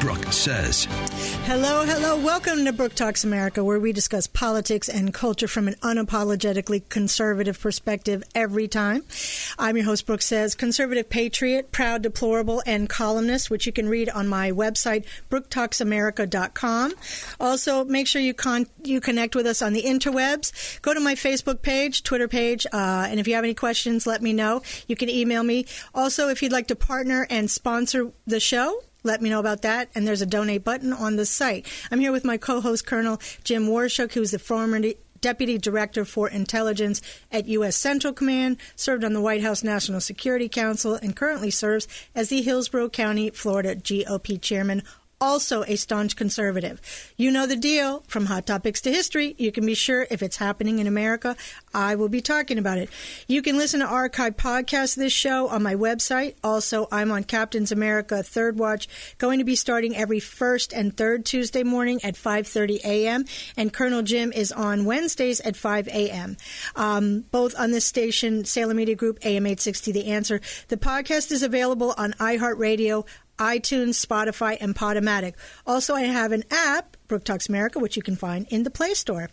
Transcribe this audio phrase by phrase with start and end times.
[0.00, 0.86] Brooke says.
[1.44, 2.16] Hello, hello.
[2.18, 7.58] Welcome to Brooke Talks America, where we discuss politics and culture from an unapologetically conservative
[7.58, 9.04] perspective every time.
[9.58, 14.08] I'm your host, Brooke Says, conservative patriot, proud deplorable, and columnist, which you can read
[14.10, 16.92] on my website, brooktalksamerica.com.
[17.40, 20.82] Also, make sure you con- you connect with us on the interwebs.
[20.82, 24.20] Go to my Facebook page, Twitter page, uh, and if you have any questions, let
[24.20, 24.62] me know.
[24.88, 25.66] You can email me.
[25.94, 29.88] Also, if you'd like to partner and sponsor the show, let me know about that.
[29.94, 31.66] And there's a donate button on the site.
[31.90, 34.80] I'm here with my co host, Colonel Jim Waurishuk, who's the former
[35.20, 37.00] Deputy Director for Intelligence
[37.32, 37.76] at U.S.
[37.76, 42.42] Central Command, served on the White House National Security Council, and currently serves as the
[42.42, 44.82] Hillsborough County, Florida GOP Chairman
[45.20, 46.80] also a staunch conservative.
[47.16, 49.34] You know the deal from hot topics to history.
[49.38, 51.36] You can be sure if it's happening in America,
[51.72, 52.90] I will be talking about it.
[53.26, 56.34] You can listen to archive podcasts of this show on my website.
[56.44, 61.24] Also, I'm on Captain's America Third Watch, going to be starting every first and third
[61.24, 63.24] Tuesday morning at 5:30 a.m.
[63.56, 66.36] and Colonel Jim is on Wednesdays at 5 a.m.
[66.74, 70.40] Um, both on this station, Salem Media Group, AM 860 The Answer.
[70.68, 73.06] The podcast is available on iHeartRadio,
[73.38, 75.34] iTunes, Spotify, and Podomatic.
[75.66, 78.94] Also, I have an app, Brooke Talks America, which you can find in the Play
[78.94, 79.28] Store.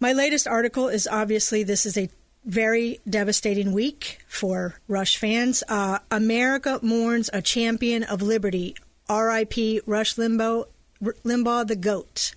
[0.00, 2.08] My latest article is obviously this is a
[2.44, 5.62] very devastating week for Rush fans.
[5.68, 8.76] Uh, America mourns a champion of liberty.
[9.08, 9.82] R.I.P.
[9.86, 10.66] Rush Limbaugh,
[11.02, 12.34] Limbaugh the GOAT.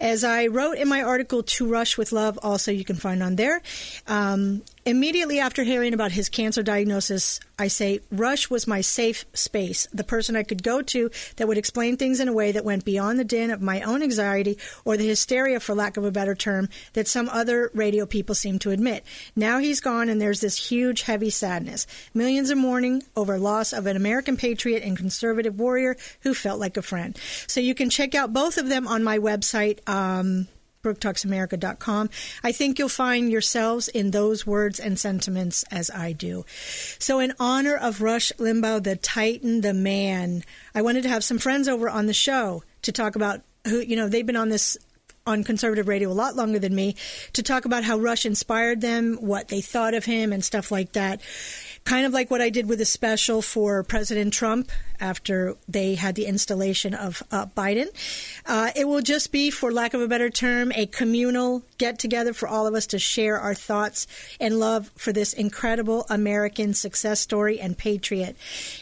[0.00, 3.36] As I wrote in my article, To Rush with Love, also you can find on
[3.36, 3.60] there.
[4.06, 9.86] Um, immediately after hearing about his cancer diagnosis, I say Rush was my safe space,
[9.92, 12.84] the person I could go to that would explain things in a way that went
[12.84, 16.34] beyond the din of my own anxiety or the hysteria, for lack of a better
[16.34, 19.04] term, that some other radio people seem to admit.
[19.36, 21.86] Now he's gone, and there's this huge, heavy sadness.
[22.14, 26.76] Millions are mourning over loss of an American patriot and conservative warrior who felt like
[26.76, 27.18] a friend.
[27.46, 29.86] So you can check out both of them on my website.
[29.88, 30.48] Um,
[30.82, 32.10] BrookeTalksAmerica.com.
[32.42, 36.44] I think you'll find yourselves in those words and sentiments as I do.
[36.98, 40.42] So, in honor of Rush Limbaugh, the Titan, the man,
[40.74, 43.96] I wanted to have some friends over on the show to talk about who, you
[43.96, 44.78] know, they've been on this
[45.26, 46.96] on conservative radio a lot longer than me
[47.34, 50.92] to talk about how Rush inspired them, what they thought of him, and stuff like
[50.92, 51.20] that
[51.84, 54.70] kind of like what I did with a special for President Trump
[55.00, 57.86] after they had the installation of uh, Biden.
[58.44, 62.34] Uh, it will just be, for lack of a better term, a communal get together
[62.34, 64.06] for all of us to share our thoughts
[64.38, 68.36] and love for this incredible American success story and patriot.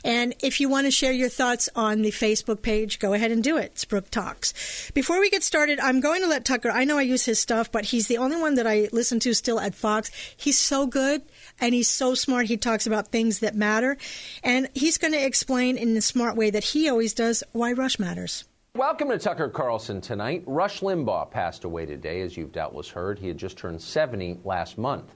[0.04, 3.42] And if you want to share your thoughts on the Facebook page, go ahead and
[3.42, 3.72] do it.
[3.72, 4.90] It's Brooke Talks.
[4.90, 7.70] Before we get started, I'm going to let Tucker, I know I use his stuff,
[7.70, 10.10] but he's the only one that I listen to still at Fox.
[10.36, 11.22] He's so good
[11.60, 12.46] and he's so smart.
[12.46, 13.96] He talks about things that matter,
[14.42, 18.00] and he's going to explain in the smart way that he always does why Rush
[18.00, 18.44] matters.
[18.74, 20.42] Welcome to Tucker Carlson tonight.
[20.46, 23.18] Rush Limbaugh passed away today, as you've doubtless heard.
[23.18, 25.14] He had just turned 70 last month.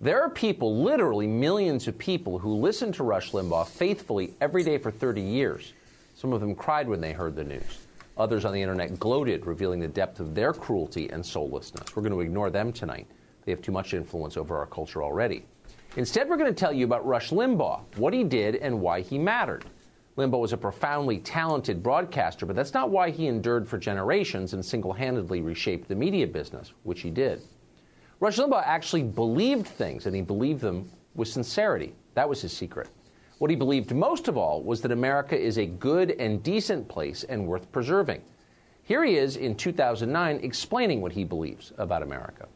[0.00, 4.78] There are people, literally millions of people, who listen to Rush Limbaugh faithfully every day
[4.78, 5.72] for 30 years.
[6.14, 7.86] Some of them cried when they heard the news.
[8.16, 11.94] Others on the internet gloated, revealing the depth of their cruelty and soullessness.
[11.94, 13.06] We're going to ignore them tonight.
[13.44, 15.44] They have too much influence over our culture already.
[15.96, 19.16] Instead, we're going to tell you about Rush Limbaugh, what he did, and why he
[19.16, 19.64] mattered.
[20.16, 24.64] Limbaugh was a profoundly talented broadcaster, but that's not why he endured for generations and
[24.64, 27.42] single handedly reshaped the media business, which he did.
[28.18, 31.94] Rush Limbaugh actually believed things, and he believed them with sincerity.
[32.14, 32.88] That was his secret.
[33.38, 37.22] What he believed most of all was that America is a good and decent place
[37.22, 38.22] and worth preserving.
[38.82, 42.48] Here he is in 2009 explaining what he believes about America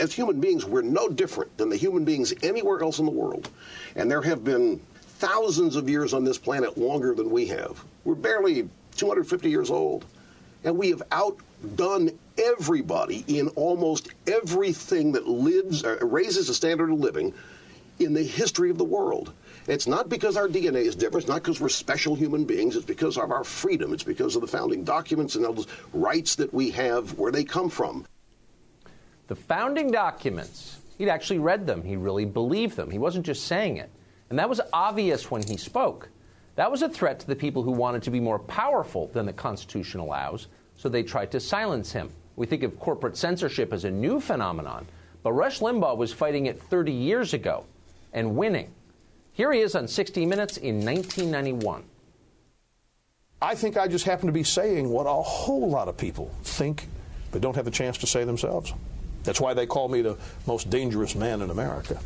[0.00, 3.50] as human beings, we're no different than the human beings anywhere else in the world.
[3.94, 4.80] And there have been
[5.18, 7.84] thousands of years on this planet longer than we have.
[8.04, 10.04] We're barely 250 years old.
[10.64, 16.98] And we have outdone everybody in almost everything that lives, uh, raises the standard of
[16.98, 17.32] living
[17.98, 19.32] in the history of the world.
[19.66, 21.24] It's not because our DNA is different.
[21.24, 22.76] It's not because we're special human beings.
[22.76, 23.92] It's because of our freedom.
[23.92, 27.70] It's because of the founding documents and those rights that we have, where they come
[27.70, 28.04] from.
[29.26, 31.82] The founding documents, he'd actually read them.
[31.82, 32.90] He really believed them.
[32.90, 33.90] He wasn't just saying it.
[34.30, 36.08] And that was obvious when he spoke.
[36.56, 39.32] That was a threat to the people who wanted to be more powerful than the
[39.32, 42.10] Constitution allows, so they tried to silence him.
[42.36, 44.86] We think of corporate censorship as a new phenomenon,
[45.22, 47.64] but Rush Limbaugh was fighting it 30 years ago
[48.12, 48.72] and winning.
[49.32, 51.84] Here he is on 60 Minutes in 1991.
[53.42, 56.88] I think I just happen to be saying what a whole lot of people think
[57.34, 58.72] but don't have the chance to say themselves.
[59.24, 60.16] That's why they call me the
[60.46, 61.98] most dangerous man in America.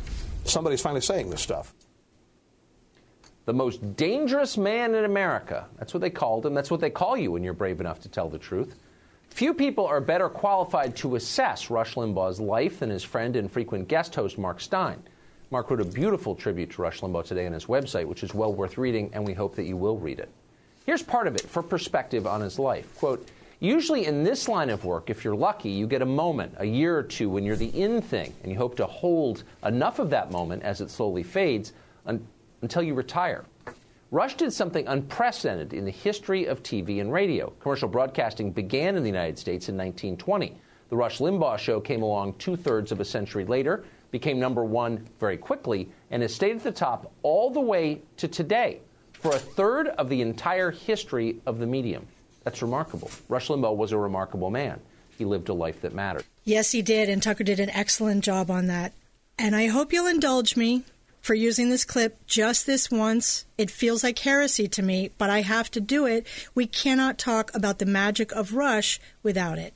[0.45, 1.73] Somebody's finally saying this stuff.
[3.45, 5.65] The most dangerous man in America.
[5.77, 6.53] That's what they called him.
[6.53, 8.75] That's what they call you when you're brave enough to tell the truth.
[9.29, 13.87] Few people are better qualified to assess Rush Limbaugh's life than his friend and frequent
[13.87, 15.01] guest host, Mark Steyn.
[15.51, 18.53] Mark wrote a beautiful tribute to Rush Limbaugh today on his website, which is well
[18.53, 20.29] worth reading, and we hope that you will read it.
[20.85, 22.95] Here's part of it for perspective on his life.
[22.97, 23.27] Quote,
[23.61, 26.97] Usually in this line of work, if you're lucky, you get a moment, a year
[26.97, 30.31] or two, when you're the in thing, and you hope to hold enough of that
[30.31, 31.73] moment as it slowly fades
[32.05, 32.25] un-
[32.61, 33.43] until you retire.
[34.11, 37.49] Rush did something unprecedented in the history of TV and radio.
[37.59, 40.55] Commercial broadcasting began in the United States in 1920.
[40.87, 45.05] The Rush Limbaugh show came along two thirds of a century later, became number one
[45.19, 48.79] very quickly, and has stayed at the top all the way to today
[49.11, 52.07] for a third of the entire history of the medium.
[52.49, 53.11] That's remarkable.
[53.27, 54.81] Rush Limbaugh was a remarkable man.
[55.19, 56.23] He lived a life that mattered.
[56.45, 58.93] Yes, he did, and Tucker did an excellent job on that.
[59.37, 60.83] And I hope you'll indulge me
[61.21, 63.45] for using this clip just this once.
[63.59, 66.25] It feels like heresy to me, but I have to do it.
[66.55, 69.75] We cannot talk about the magic of Rush without it.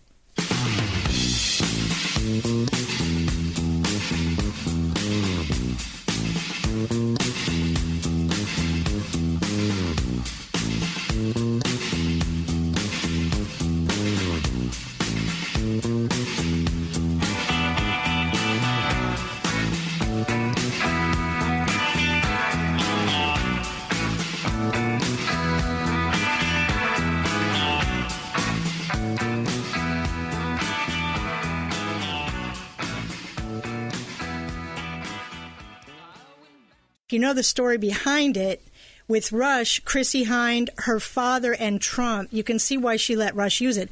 [37.14, 38.66] You know the story behind it
[39.08, 43.62] with Rush, Chrissie Hynde, her father, and Trump, you can see why she let Rush
[43.62, 43.90] use it.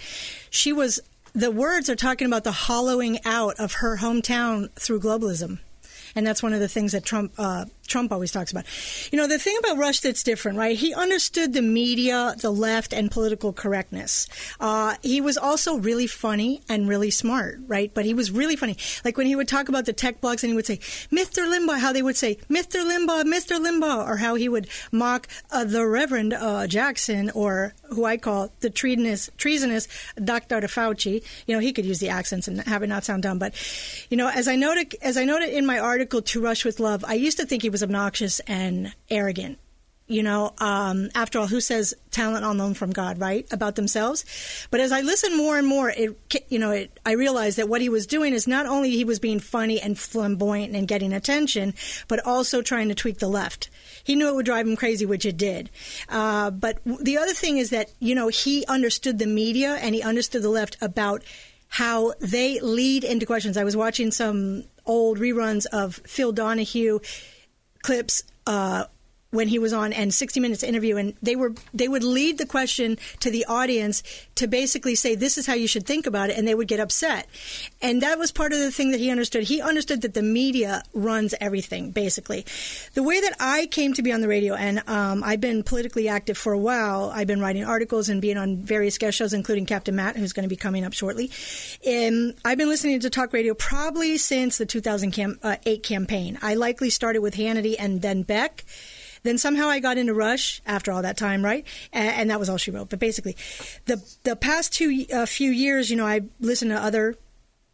[0.49, 0.99] She was,
[1.31, 5.59] the words are talking about the hollowing out of her hometown through globalism.
[6.15, 8.65] And that's one of the things that Trump uh, Trump always talks about.
[9.11, 10.77] You know, the thing about Rush that's different, right?
[10.77, 14.27] He understood the media, the left, and political correctness.
[14.59, 17.93] Uh, he was also really funny and really smart, right?
[17.93, 18.77] But he was really funny.
[19.03, 20.77] Like when he would talk about the tech blogs and he would say,
[21.11, 21.47] Mr.
[21.47, 22.83] Limbaugh, how they would say, Mr.
[22.85, 23.59] Limbaugh, Mr.
[23.59, 28.51] Limbaugh, or how he would mock uh, the Reverend uh, Jackson, or who I call
[28.61, 29.87] the treasonous, treasonous
[30.23, 30.61] Dr.
[30.61, 31.23] Fauci.
[31.45, 33.39] You know, he could use the accents and have it not sound dumb.
[33.39, 33.53] But,
[34.09, 37.03] you know, as I noted, as I noted in my article, To Rush with Love,
[37.05, 39.59] I used to think he was obnoxious and arrogant.
[40.07, 43.47] You know, um, after all, who says talent unknown from God, right?
[43.49, 44.25] About themselves.
[44.69, 46.17] But as I listen more and more, it,
[46.49, 49.19] you know, it, I realized that what he was doing is not only he was
[49.19, 51.75] being funny and flamboyant and getting attention,
[52.09, 53.69] but also trying to tweak the left.
[54.03, 55.69] He knew it would drive him crazy, which it did.
[56.09, 60.01] Uh, but the other thing is that, you know, he understood the media and he
[60.01, 61.23] understood the left about
[61.69, 63.55] how they lead into questions.
[63.55, 66.99] I was watching some old reruns of Phil Donahue
[67.81, 68.85] clips uh,
[69.31, 72.45] when he was on and 60 minutes interview and they were they would lead the
[72.45, 74.03] question to the audience
[74.35, 76.79] to basically say this is how you should think about it and they would get
[76.79, 77.27] upset.
[77.81, 79.43] And that was part of the thing that he understood.
[79.43, 82.45] He understood that the media runs everything basically.
[82.93, 86.07] The way that i came to be on the radio and um, i've been politically
[86.07, 87.11] active for a while.
[87.13, 90.43] I've been writing articles and being on various guest shows including captain matt who's going
[90.43, 91.31] to be coming up shortly.
[91.85, 96.37] And i've been listening to talk radio probably since the 2008 uh, campaign.
[96.41, 98.65] I likely started with hannity and then beck
[99.23, 101.65] then somehow I got into Rush after all that time, right?
[101.93, 102.89] And, and that was all she wrote.
[102.89, 103.35] But basically,
[103.85, 107.15] the the past two uh, few years, you know, I listened to other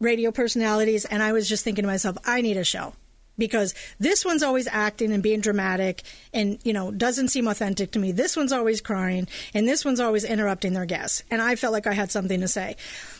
[0.00, 2.94] radio personalities, and I was just thinking to myself, I need a show.
[3.36, 6.02] Because this one's always acting and being dramatic
[6.34, 8.10] and you know doesn't seem authentic to me.
[8.10, 11.22] This one's always crying and this one's always interrupting their guests.
[11.30, 12.74] And i felt like i had something to say.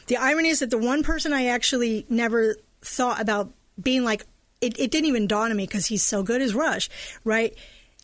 [0.08, 4.24] The irony is that the one person i actually never thought about being like
[4.60, 6.90] it, it didn't even dawn on me because he's so good as rush
[7.22, 7.56] right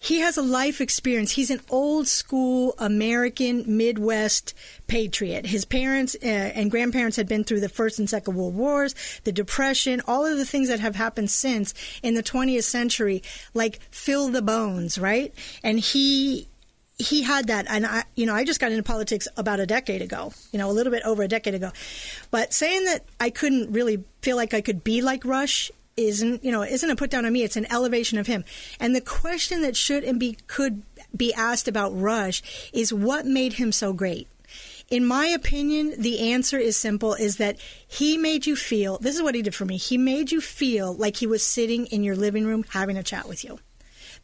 [0.04, 1.32] he has a life experience.
[1.32, 4.52] He's an old school American Midwest
[4.86, 5.46] patriot.
[5.46, 8.94] His parents uh, and grandparents had been through the First and Second World Wars,
[9.24, 13.22] the Depression, all of the things that have happened since in the 20th century,
[13.54, 15.34] like fill the bones, right?
[15.62, 16.48] And he
[16.98, 20.00] he had that and I you know I just got into politics about a decade
[20.00, 21.72] ago you know a little bit over a decade ago
[22.30, 26.50] but saying that I couldn't really feel like I could be like Rush isn't you
[26.50, 28.44] know isn't a put down on me it's an elevation of him
[28.80, 30.82] and the question that should and be could
[31.16, 34.28] be asked about rush is what made him so great
[34.90, 37.58] in my opinion, the answer is simple is that
[37.88, 39.78] he made you feel this is what he did for me.
[39.78, 43.26] He made you feel like he was sitting in your living room having a chat
[43.26, 43.58] with you.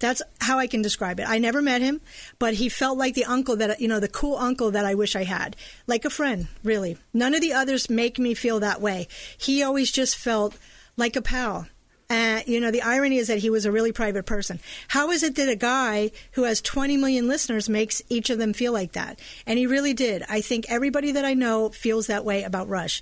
[0.01, 1.29] That's how I can describe it.
[1.29, 2.01] I never met him,
[2.39, 5.15] but he felt like the uncle that, you know, the cool uncle that I wish
[5.15, 5.57] I had.
[5.87, 6.97] Like a friend, really.
[7.13, 9.09] None of the others make me feel that way.
[9.37, 10.57] He always just felt
[11.01, 11.67] like a pal.
[12.11, 14.59] Uh, you know, the irony is that he was a really private person.
[14.89, 18.53] How is it that a guy who has 20 million listeners makes each of them
[18.53, 19.21] feel like that?
[19.47, 20.25] And he really did.
[20.29, 23.01] I think everybody that I know feels that way about Rush.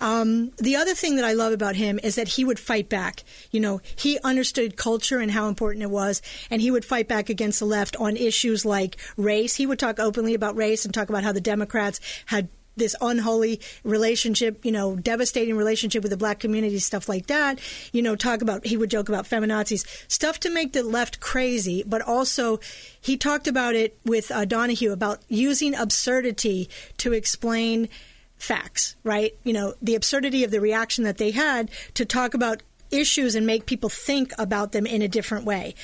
[0.00, 3.22] Um, the other thing that I love about him is that he would fight back.
[3.52, 7.28] You know, he understood culture and how important it was, and he would fight back
[7.28, 9.54] against the left on issues like race.
[9.54, 12.48] He would talk openly about race and talk about how the Democrats had
[12.78, 17.60] this unholy relationship, you know, devastating relationship with the black community, stuff like that.
[17.92, 21.84] You know, talk about, he would joke about feminazis, stuff to make the left crazy,
[21.86, 22.60] but also
[23.00, 26.68] he talked about it with uh, Donahue about using absurdity
[26.98, 27.88] to explain
[28.36, 29.34] facts, right?
[29.44, 33.46] You know, the absurdity of the reaction that they had to talk about issues and
[33.46, 35.74] make people think about them in a different way.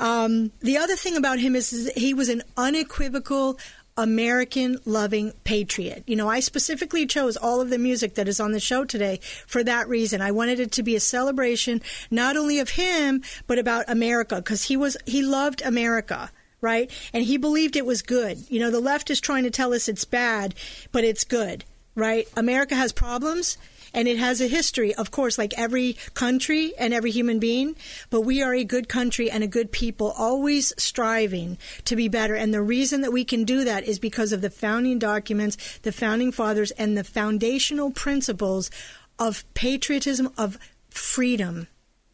[0.00, 3.58] Um, the other thing about him is, is he was an unequivocal,
[3.96, 6.02] American loving patriot.
[6.06, 9.20] You know, I specifically chose all of the music that is on the show today
[9.46, 10.20] for that reason.
[10.20, 14.64] I wanted it to be a celebration not only of him but about America because
[14.64, 16.90] he was he loved America right?
[17.12, 18.38] And he believed it was good.
[18.48, 20.54] You know, the left is trying to tell us it's bad,
[20.92, 21.62] but it's good,
[21.94, 22.26] right?
[22.38, 23.58] America has problems
[23.94, 27.76] and it has a history, of course, like every country and every human being.
[28.10, 32.34] But we are a good country and a good people, always striving to be better.
[32.34, 35.92] And the reason that we can do that is because of the founding documents, the
[35.92, 38.70] founding fathers, and the foundational principles
[39.18, 40.58] of patriotism, of
[40.90, 41.68] freedom.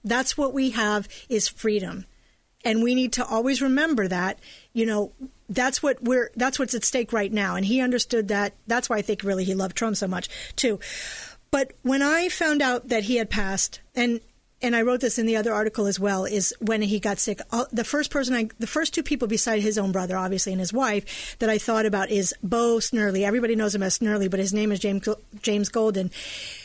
[0.04, 2.04] That's what we have is freedom.
[2.62, 4.38] And we need to always remember that,
[4.74, 5.12] you know,
[5.50, 8.96] that's what we're that's what's at stake right now and he understood that that's why
[8.96, 10.78] i think really he loved trump so much too
[11.50, 14.20] but when I found out that he had passed, and
[14.62, 17.40] and I wrote this in the other article as well, is when he got sick.
[17.72, 20.72] The first person, I, the first two people beside his own brother, obviously, and his
[20.72, 23.22] wife, that I thought about is Bo Snerdley.
[23.22, 25.08] Everybody knows him as Snerdley, but his name is James
[25.40, 26.10] James Golden.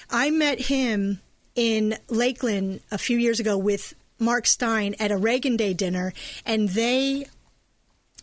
[0.10, 1.22] I met him
[1.56, 6.14] in Lakeland a few years ago with Mark Steyn at a Reagan Day dinner,
[6.46, 7.28] and they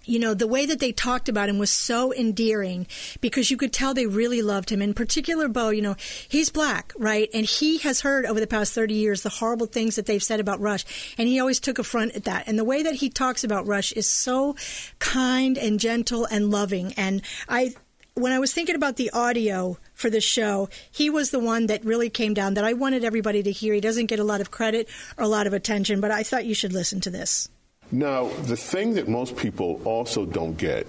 [0.04, 2.86] you know, the way that they talked about him was so endearing
[3.20, 4.82] because you could tell they really loved him.
[4.82, 5.96] In particular, Bo, you know,
[6.28, 7.28] he's black, right?
[7.32, 10.40] And he has heard over the past 30 years the horrible things that they've said
[10.40, 10.84] about Rush.
[11.18, 12.48] And he always took affront at that.
[12.48, 14.56] And the way that he talks about Rush is so
[14.98, 16.92] kind and gentle and loving.
[16.94, 17.74] And I,
[18.14, 21.84] when I was thinking about the audio for the show, he was the one that
[21.84, 23.74] really came down that I wanted everybody to hear.
[23.74, 26.44] He doesn't get a lot of credit or a lot of attention, but I thought
[26.44, 27.48] you should listen to this.
[27.92, 30.86] Now, the thing that most people also don't get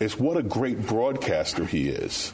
[0.00, 2.32] is what a great broadcaster he is.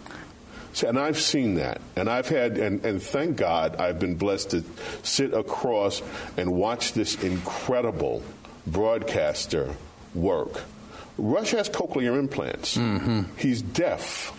[0.72, 1.82] So, and I've seen that.
[1.94, 4.64] And I've had, and, and thank God I've been blessed to
[5.02, 6.00] sit across
[6.38, 8.22] and watch this incredible
[8.66, 9.76] broadcaster
[10.14, 10.62] work.
[11.18, 12.78] Rush has cochlear implants.
[12.78, 13.22] Mm-hmm.
[13.36, 14.32] He's deaf.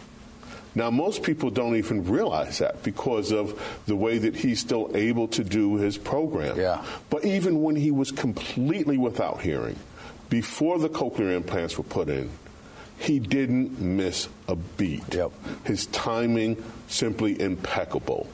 [0.76, 5.28] Now, most people don't even realize that because of the way that he's still able
[5.30, 6.60] to do his program.
[6.60, 6.84] Yeah.
[7.10, 9.76] But even when he was completely without hearing,
[10.30, 12.32] before the cochlear implants were put in,
[12.98, 15.14] he didn't miss a beat.
[15.14, 15.32] Yep.
[15.66, 18.28] His timing simply impeccable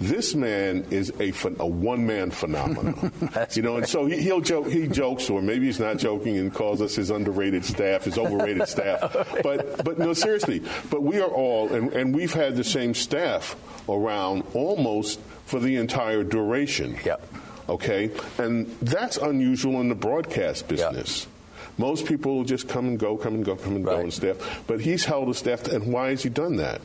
[0.00, 3.12] this man is a, a one man phenomenon.
[3.52, 6.52] you know, and so he, will joke, he jokes, or maybe he's not joking and
[6.52, 9.00] calls us his underrated staff, his overrated staff.
[9.42, 13.56] But, but no, seriously, but we are all, and, and we've had the same staff
[13.88, 16.98] around almost for the entire duration.
[17.04, 17.26] Yep.
[17.68, 18.10] Okay?
[18.38, 21.24] And that's unusual in the broadcast business.
[21.24, 21.34] Yep.
[21.78, 23.96] Most people just come and go, come and go, come and right.
[23.96, 24.62] go, and staff.
[24.66, 26.80] But he's held a staff, and why has he done that?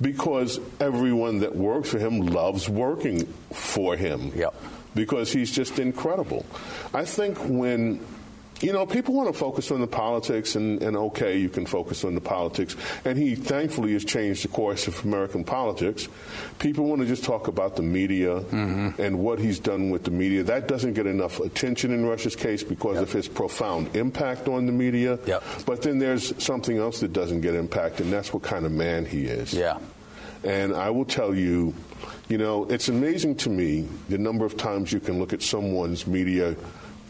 [0.00, 4.32] Because everyone that works for him loves working for him.
[4.34, 4.54] Yep.
[4.94, 6.44] Because he's just incredible.
[6.92, 8.00] I think when
[8.62, 12.04] you know, people want to focus on the politics, and, and, okay, you can focus
[12.04, 12.76] on the politics.
[13.04, 16.08] And he thankfully has changed the course of American politics.
[16.58, 19.00] People want to just talk about the media mm-hmm.
[19.00, 20.42] and what he's done with the media.
[20.42, 23.04] That doesn't get enough attention in Rush's case because yep.
[23.04, 25.18] of his profound impact on the media.
[25.26, 25.42] Yep.
[25.64, 29.06] But then there's something else that doesn't get impact, and that's what kind of man
[29.06, 29.54] he is.
[29.54, 29.78] Yeah.
[30.44, 31.74] And I will tell you,
[32.28, 36.06] you know, it's amazing to me the number of times you can look at someone's
[36.06, 36.56] media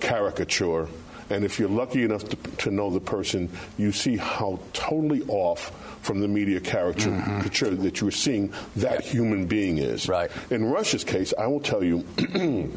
[0.00, 0.88] caricature
[1.30, 5.70] and if you're lucky enough to, to, know the person, you see how totally off
[6.02, 7.82] from the media caricature mm-hmm.
[7.84, 10.08] that you're seeing that human being is.
[10.08, 10.30] Right.
[10.50, 12.04] In Rush's case, I will tell you,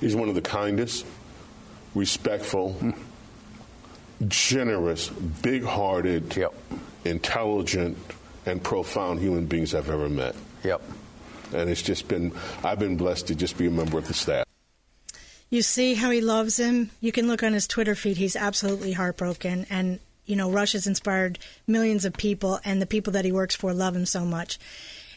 [0.00, 1.04] he's one of the kindest,
[1.94, 2.96] respectful, mm.
[4.28, 6.34] generous, big hearted.
[6.36, 6.54] Yep
[7.06, 7.96] intelligent,
[8.46, 10.34] and profound human beings I've ever met.
[10.64, 10.80] Yep.
[11.52, 12.32] And it's just been,
[12.64, 14.46] I've been blessed to just be a member of the staff.
[15.50, 16.90] You see how he loves him?
[17.00, 18.16] You can look on his Twitter feed.
[18.16, 19.66] He's absolutely heartbroken.
[19.70, 21.38] And, you know, Rush has inspired
[21.68, 24.58] millions of people, and the people that he works for love him so much.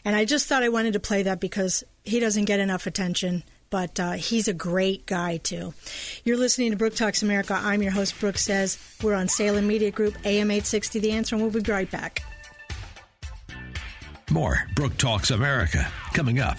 [0.04, 3.42] And I just thought I wanted to play that because he doesn't get enough attention
[3.70, 5.72] but uh, he's a great guy too.
[6.24, 7.54] You're listening to Brooke Talks America.
[7.54, 8.78] I'm your host, Brooke Says.
[9.00, 12.22] We're on Salem Media Group, AM 860 The Answer, and we'll be right back.
[14.30, 16.58] More Brooke Talks America coming up.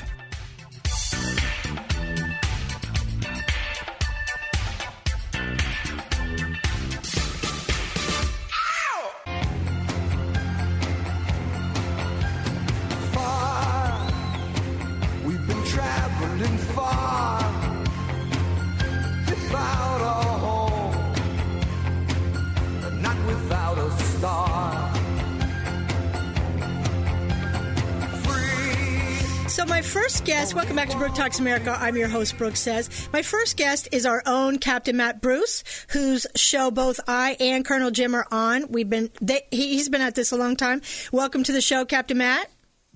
[29.91, 31.75] First guest, welcome back to Brooke Talks America.
[31.79, 32.89] I'm your host, Brooke Says.
[33.11, 37.91] My first guest is our own Captain Matt Bruce, whose show both I and Colonel
[37.91, 38.69] Jim are on.
[38.69, 40.81] We've been, they, he's been at this a long time.
[41.11, 42.49] Welcome to the show, Captain Matt.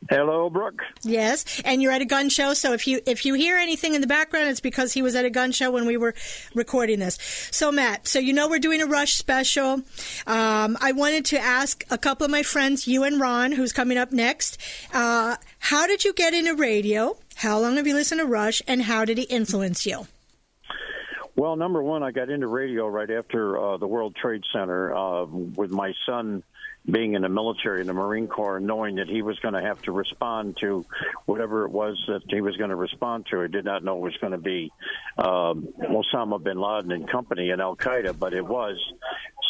[0.10, 0.84] Hello, Brooke.
[1.02, 4.02] Yes, and you're at a gun show, so if you if you hear anything in
[4.02, 6.14] the background, it's because he was at a gun show when we were
[6.54, 7.18] recording this.
[7.52, 9.82] So, Matt, so you know we're doing a Rush special.
[10.28, 13.98] Um, I wanted to ask a couple of my friends, you and Ron, who's coming
[13.98, 14.60] up next.
[14.94, 17.18] Uh, how did you get into radio?
[17.36, 20.06] How long have you listened to Rush, and how did he influence you?
[21.36, 25.26] Well, number one, I got into radio right after uh, the World Trade Center uh,
[25.26, 26.44] with my son
[26.90, 29.82] being in the military in the Marine Corps, knowing that he was going to have
[29.84, 30.86] to respond to
[31.26, 33.42] whatever it was that he was going to respond to.
[33.42, 34.72] I did not know it was going to be
[35.18, 38.78] um, Osama bin Laden and company and Al Qaeda, but it was.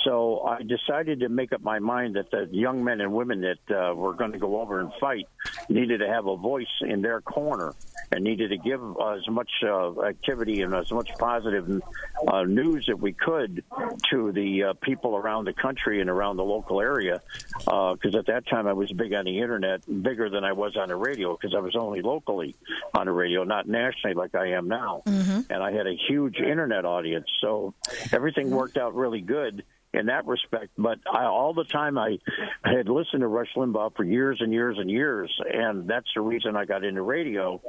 [0.06, 3.76] So I decided to make up my mind that the young men and women that
[3.76, 5.28] uh, were going to go over and fight
[5.68, 7.74] needed to have a voice in their corner
[8.12, 11.82] and needed to give as much uh, activity and as much positive
[12.28, 13.64] uh, news that we could
[14.12, 17.22] to the uh, people around the country and around the local area.
[17.58, 20.76] Because uh, at that time I was big on the internet, bigger than I was
[20.78, 22.56] on the radio, because I was only locally
[22.94, 25.04] on the radio, not nationally like I am now.
[25.06, 25.52] Mm-hmm.
[25.52, 27.74] And I had a huge internet audience, so
[28.12, 29.64] everything worked out really good
[29.96, 30.72] in that respect.
[30.78, 32.18] But I, all the time I
[32.64, 36.56] had listened to Rush Limbaugh for years and years and years, and that's the reason
[36.56, 37.62] I got into radio.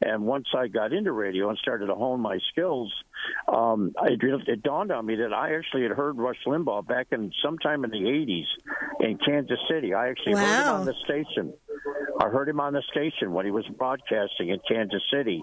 [0.00, 2.92] And once I got into radio and started to hone my skills,
[3.48, 7.32] um, it, it dawned on me that I actually had heard Rush Limbaugh back in
[7.42, 8.46] sometime in the '80s
[9.00, 9.94] in Kansas City.
[9.94, 10.40] I actually wow.
[10.40, 11.54] heard him on the station.
[12.20, 15.42] I heard him on the station when he was broadcasting in Kansas City,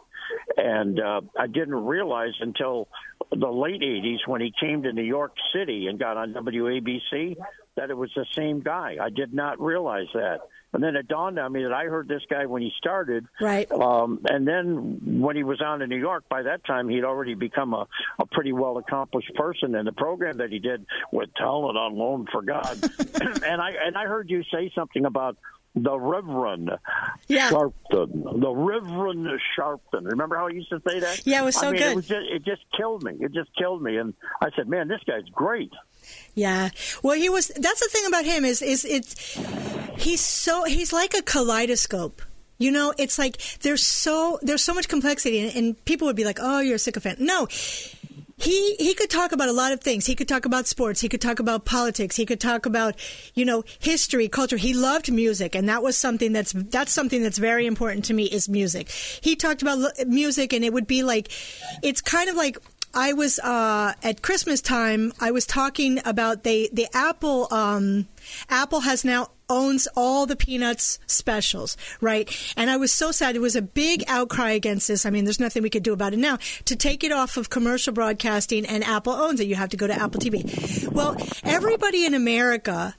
[0.58, 2.88] and uh, I didn't realize until
[3.32, 7.36] the late '80s when he came to New York City and got on WABC
[7.76, 8.98] that it was the same guy.
[9.02, 10.40] I did not realize that.
[10.72, 13.26] And then it dawned on me that I heard this guy when he started.
[13.42, 13.72] Right.
[13.72, 17.34] Um, and then when he was on in New York, by that time he'd already
[17.34, 17.88] become a,
[18.20, 19.74] a pretty well accomplished person.
[19.74, 22.78] And the program that he did with Talent on Loan for God.
[23.22, 25.38] and I and I heard you say something about
[25.76, 26.72] the Reverend
[27.28, 27.50] yeah.
[27.50, 28.42] Sharpton.
[28.42, 29.28] The Reverend
[29.58, 30.10] Sharpton.
[30.10, 31.26] Remember how he used to say that?
[31.26, 31.92] Yeah, it was so I mean, good.
[31.92, 33.18] It, was just, it just killed me.
[33.20, 33.98] It just killed me.
[33.98, 35.72] And I said, man, this guy's great.
[36.34, 36.70] Yeah.
[37.04, 37.50] Well, he was.
[37.50, 39.40] That's the thing about him is is it's
[39.98, 42.22] he's so he's like a kaleidoscope.
[42.58, 46.26] You know, it's like there's so there's so much complexity, and, and people would be
[46.26, 47.48] like, "Oh, you're a sycophant." No,
[48.40, 50.06] he he could talk about a lot of things.
[50.06, 51.02] He could talk about sports.
[51.02, 52.16] He could talk about politics.
[52.16, 52.96] He could talk about
[53.34, 54.58] you know history, culture.
[54.58, 58.26] He loved music, and that was something that's that's something that's very important to me
[58.26, 58.90] is music.
[58.90, 61.32] He talked about music, and it would be like
[61.84, 62.58] it's kind of like
[62.94, 65.14] I was uh, at Christmas time.
[65.20, 68.08] I was talking about they the Apple um,
[68.50, 72.30] Apple has now owns all the Peanuts specials, right?
[72.56, 73.36] And I was so sad.
[73.36, 75.06] It was a big outcry against this.
[75.06, 76.38] I mean, there's nothing we could do about it now.
[76.66, 79.48] To take it off of commercial broadcasting, and Apple owns it.
[79.48, 80.88] You have to go to Apple TV.
[80.92, 82.96] Well, everybody in America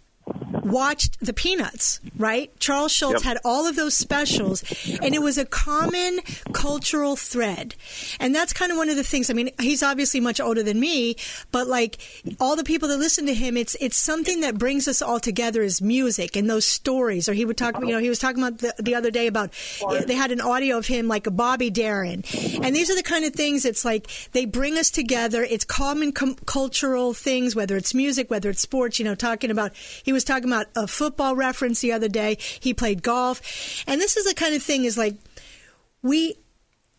[0.50, 2.50] watched the Peanuts, right?
[2.60, 3.22] Charles Schulz yep.
[3.22, 4.62] had all of those specials,
[5.02, 6.20] and it was a common
[6.52, 7.74] cultural thread.
[8.18, 9.30] And that's kind of one of the things.
[9.30, 11.16] I mean, he's obviously much older than me,
[11.50, 11.98] but like
[12.38, 15.62] all the people that listen to him, it's it's something that brings us all together
[15.62, 17.28] is music and those stories.
[17.28, 19.52] Or he would talk, you know, he was talking about the, the other day about
[20.06, 22.24] they had an audio of him like a Bobby Darin,
[22.62, 23.64] and these are the kind of things.
[23.64, 25.42] It's like they bring us together.
[25.42, 28.98] It's common com- cultural things, whether it's music, whether it's sports.
[28.98, 32.36] You know, talking about he was talking about a football reference the other day.
[32.38, 33.84] He played golf.
[33.86, 35.16] And this is the kind of thing is like,
[36.02, 36.36] we,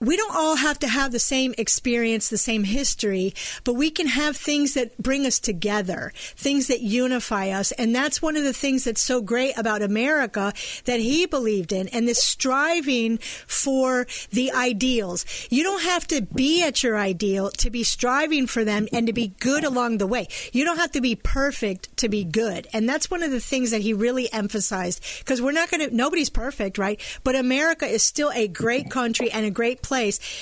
[0.01, 3.33] we don't all have to have the same experience, the same history,
[3.63, 7.71] but we can have things that bring us together, things that unify us.
[7.73, 10.53] And that's one of the things that's so great about America
[10.85, 15.23] that he believed in and this striving for the ideals.
[15.51, 19.13] You don't have to be at your ideal to be striving for them and to
[19.13, 20.27] be good along the way.
[20.51, 22.67] You don't have to be perfect to be good.
[22.73, 25.95] And that's one of the things that he really emphasized because we're not going to,
[25.95, 26.99] nobody's perfect, right?
[27.23, 29.90] But America is still a great country and a great place.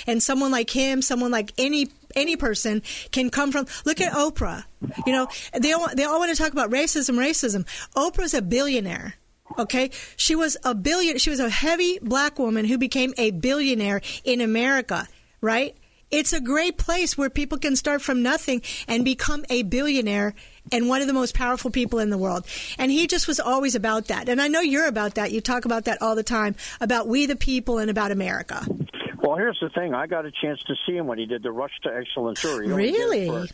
[0.07, 2.81] And someone like him, someone like any any person
[3.11, 3.67] can come from.
[3.85, 4.63] Look at Oprah.
[5.05, 5.27] You know,
[5.59, 7.65] they all, they all want to talk about racism, racism.
[7.95, 9.15] Oprah's a billionaire.
[9.57, 11.17] Okay, she was a billion.
[11.17, 15.07] She was a heavy black woman who became a billionaire in America.
[15.41, 15.75] Right?
[16.11, 20.33] It's a great place where people can start from nothing and become a billionaire
[20.71, 22.47] and one of the most powerful people in the world.
[22.79, 24.27] And he just was always about that.
[24.27, 25.31] And I know you're about that.
[25.31, 28.65] You talk about that all the time about we the people and about America.
[29.29, 29.93] Well, here's the thing.
[29.93, 32.63] I got a chance to see him when he did the Rush to Excellence tour.
[32.63, 33.27] Really?
[33.27, 33.45] For,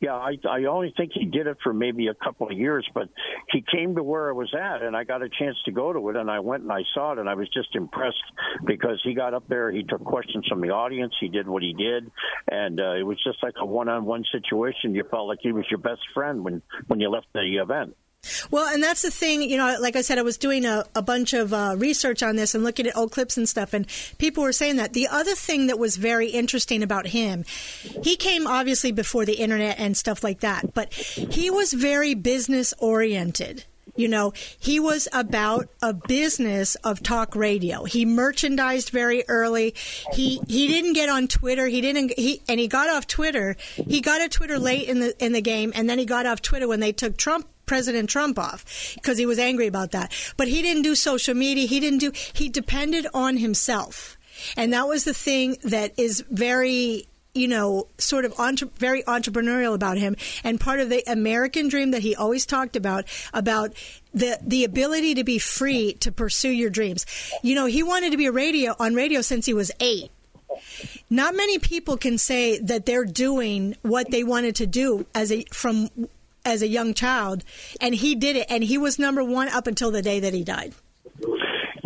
[0.00, 3.08] yeah, I, I only think he did it for maybe a couple of years, but
[3.50, 6.08] he came to where I was at, and I got a chance to go to
[6.10, 8.22] it, and I went and I saw it, and I was just impressed
[8.64, 11.72] because he got up there, he took questions from the audience, he did what he
[11.72, 12.12] did,
[12.48, 14.94] and uh, it was just like a one-on-one situation.
[14.94, 17.96] You felt like he was your best friend when when you left the event.
[18.50, 21.02] Well, and that's the thing, you know, like I said, I was doing a, a
[21.02, 23.86] bunch of uh, research on this and looking at old clips and stuff, and
[24.18, 24.92] people were saying that.
[24.92, 27.44] The other thing that was very interesting about him,
[28.02, 32.74] he came obviously before the internet and stuff like that, but he was very business
[32.78, 33.64] oriented.
[33.96, 37.84] You know, he was about a business of talk radio.
[37.84, 39.74] He merchandised very early.
[40.12, 41.66] He he didn't get on Twitter.
[41.66, 43.56] He didn't he and he got off Twitter.
[43.74, 46.42] He got on Twitter late in the in the game and then he got off
[46.42, 50.12] Twitter when they took Trump President Trump off because he was angry about that.
[50.36, 51.66] But he didn't do social media.
[51.66, 54.16] He didn't do, he depended on himself.
[54.56, 59.74] And that was the thing that is very, you know, sort of entre- very entrepreneurial
[59.74, 60.16] about him.
[60.42, 63.74] And part of the American dream that he always talked about, about
[64.12, 67.06] the, the ability to be free to pursue your dreams.
[67.42, 70.10] You know, he wanted to be a radio on radio since he was eight.
[71.10, 75.44] Not many people can say that they're doing what they wanted to do as a
[75.52, 75.88] from
[76.44, 77.44] as a young child,
[77.80, 80.44] and he did it, and he was number one up until the day that he
[80.44, 80.74] died.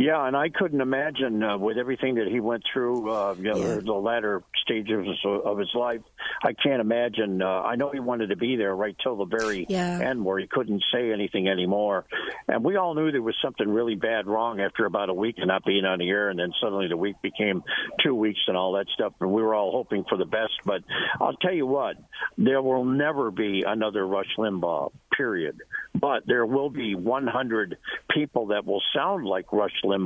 [0.08, 3.58] Yeah, and I couldn't imagine uh, with everything that he went through, uh, you know,
[3.58, 3.80] yeah.
[3.84, 6.00] the latter stages of his life.
[6.42, 7.42] I can't imagine.
[7.42, 10.00] Uh, I know he wanted to be there right till the very yeah.
[10.00, 12.06] end, where he couldn't say anything anymore.
[12.48, 15.46] And we all knew there was something really bad wrong after about a week of
[15.46, 17.62] not being on the air, and then suddenly the week became
[18.02, 19.12] two weeks and all that stuff.
[19.20, 20.54] And we were all hoping for the best.
[20.64, 20.84] But
[21.20, 21.96] I'll tell you what,
[22.38, 24.90] there will never be another Rush Limbaugh.
[25.14, 25.58] Period
[26.00, 27.76] but there will be 100
[28.10, 29.97] people that will sound like Rush Limbaugh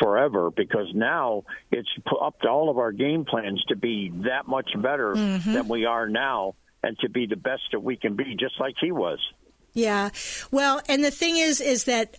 [0.00, 1.88] forever because now it's
[2.20, 5.52] up to all of our game plans to be that much better mm-hmm.
[5.52, 8.74] than we are now and to be the best that we can be, just like
[8.80, 9.18] he was.
[9.72, 10.10] Yeah.
[10.50, 12.16] Well, and the thing is, is that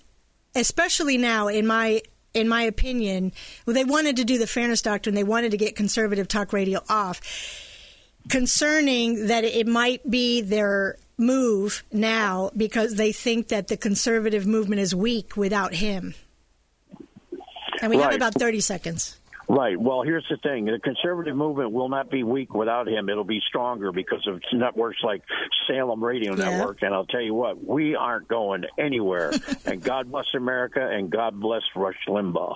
[0.56, 2.02] especially now, in my
[2.34, 3.32] in my opinion,
[3.66, 5.16] well, they wanted to do the fairness doctrine.
[5.16, 7.22] They wanted to get conservative talk radio off,
[8.30, 14.82] concerning that it might be their move now because they think that the conservative movement
[14.82, 16.14] is weak without him.
[17.82, 18.06] And we right.
[18.06, 19.18] have about 30 seconds.
[19.48, 19.80] Right.
[19.80, 23.10] Well, here's the thing: the conservative movement will not be weak without him.
[23.10, 25.22] It'll be stronger because of networks like
[25.68, 26.50] Salem Radio yeah.
[26.50, 26.82] Network.
[26.82, 29.32] And I'll tell you what, we aren't going anywhere.
[29.66, 32.56] and God bless America, and God bless Rush Limbaugh.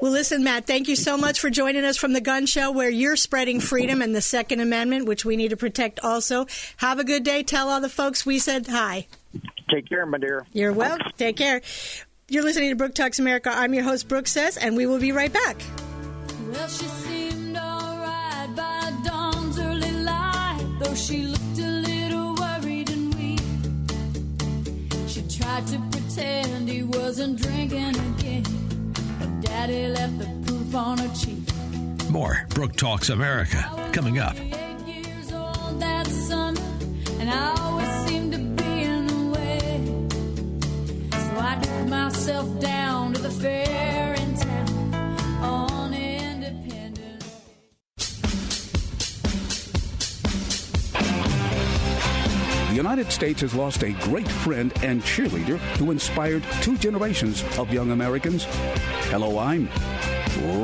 [0.00, 2.90] Well, listen, Matt, thank you so much for joining us from the Gun Show, where
[2.90, 6.00] you're spreading freedom and the Second Amendment, which we need to protect.
[6.00, 6.46] Also,
[6.78, 7.42] have a good day.
[7.42, 9.06] Tell all the folks we said hi.
[9.70, 10.46] Take care, my dear.
[10.52, 11.10] You're welcome.
[11.16, 11.62] Take care.
[12.26, 13.50] You're listening to Brooke Talks America.
[13.54, 15.60] I'm your host, Brooke Says, and we will be right back.
[16.50, 23.14] Well, she seemed alright by dawn's early light, though she looked a little worried and
[23.16, 23.40] weak.
[25.06, 28.44] She tried to pretend he wasn't drinking again,
[29.18, 32.10] but Daddy left the proof on her cheek.
[32.10, 34.34] More Brooke Talks America coming up.
[52.94, 57.90] United States has lost a great friend and cheerleader who inspired two generations of young
[57.90, 58.46] Americans.
[59.10, 59.68] Hello, I'm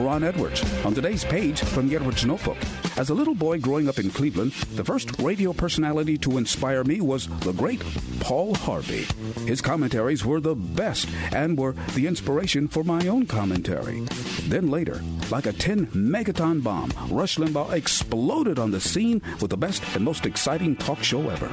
[0.05, 0.63] Ron Edwards.
[0.85, 2.57] On today's page from the Edwards Notebook,
[3.01, 7.01] As a little boy growing up in Cleveland, the first radio personality to inspire me
[7.01, 7.83] was the great
[8.21, 9.07] Paul Harvey.
[9.47, 14.01] His commentaries were the best and were the inspiration for my own commentary.
[14.49, 19.57] Then later, like a 10 megaton bomb, Rush Limbaugh exploded on the scene with the
[19.57, 21.51] best and most exciting talk show ever.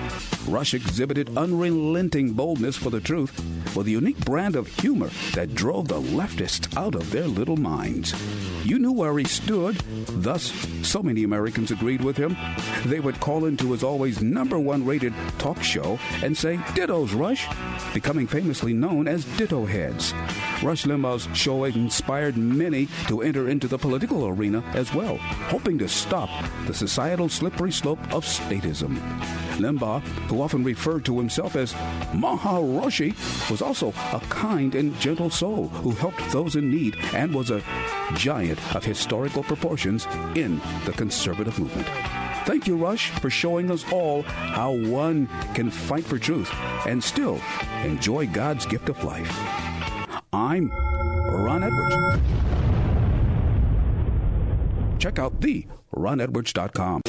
[0.50, 3.32] Rush exhibited unrelenting boldness for the truth
[3.74, 8.14] with a unique brand of humor that drove the leftists out of their little minds.
[8.68, 9.78] You knew where he stood,
[10.08, 10.52] thus,
[10.86, 12.36] so many Americans agreed with him.
[12.86, 17.48] They would call into his always number one rated talk show and say, Dittos, Rush,
[17.94, 20.14] becoming famously known as Ditto Heads.
[20.62, 25.16] Rush Limbaugh's show inspired many to enter into the political arena as well,
[25.48, 26.30] hoping to stop
[26.66, 28.98] the societal slippery slope of statism.
[29.60, 31.74] Limbaugh, who often referred to himself as
[32.12, 33.16] Maharishi,
[33.50, 37.64] was also a kind and gentle soul who helped those in need and was a
[38.16, 41.88] giant of historical proportions in the conservative movement.
[42.46, 46.50] Thank you, Rush, for showing us all how one can fight for truth
[46.86, 47.42] and still
[47.84, 49.30] enjoy God's gift of life.
[50.32, 51.96] I'm Ron Edwards.
[54.98, 55.66] Check out the
[55.96, 57.02] ronedwards.com.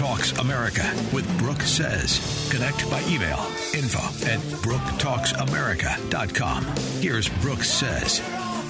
[0.00, 2.48] Talks America with Brooke Says.
[2.50, 3.36] Connect by email
[3.74, 6.64] info at brooktalksamerica.com.
[7.02, 8.22] Here's Brooke Says.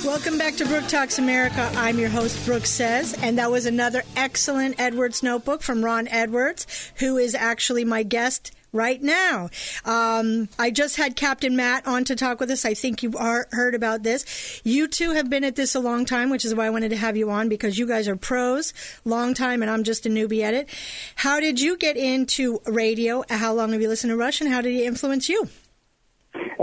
[0.05, 1.71] Welcome back to Brooke Talks America.
[1.77, 6.67] I'm your host, Brooke Says, and that was another excellent Edwards notebook from Ron Edwards,
[6.97, 9.51] who is actually my guest right now.
[9.85, 12.65] Um, I just had Captain Matt on to talk with us.
[12.65, 14.61] I think you are, heard about this.
[14.65, 16.97] You two have been at this a long time, which is why I wanted to
[16.97, 18.73] have you on because you guys are pros,
[19.05, 20.69] long time, and I'm just a newbie at it.
[21.17, 23.25] How did you get into radio?
[23.29, 25.49] How long have you listened to Rush, and how did he influence you?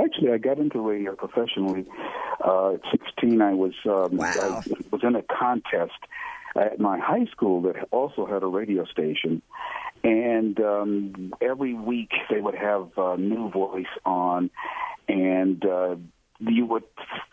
[0.02, 1.86] Actually, I got into radio professionally.
[2.44, 4.62] Uh, at 16, I was um, Wow.
[4.64, 5.98] I was in a contest
[6.56, 9.42] at my high school that also had a radio station,
[10.04, 14.50] and um, every week they would have a new voice on,
[15.08, 15.96] and uh,
[16.40, 16.84] you would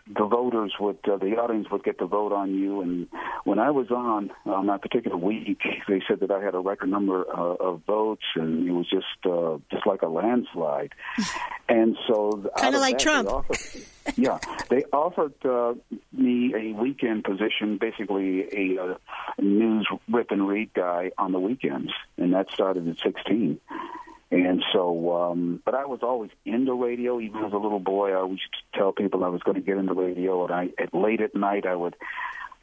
[0.07, 2.81] the voters would uh, the audience would get to vote on you.
[2.81, 3.07] And
[3.43, 6.89] when I was on on that particular week they said that I had a record
[6.89, 10.93] number uh, of votes and it was just uh, just like a landslide.
[11.67, 13.27] And so Kinda like that, Trump.
[13.27, 13.57] offered,
[14.15, 14.37] yeah
[14.69, 15.73] they offered uh,
[16.13, 18.97] me a weekend position basically a uh,
[19.41, 21.91] news rip and read guy on the weekends.
[22.17, 23.59] And that started at 16
[24.35, 27.19] and so, um, but I was always into radio.
[27.19, 29.61] Even as a little boy, I always used to tell people I was going to
[29.61, 30.45] get into radio.
[30.45, 31.95] And I, at late at night, I would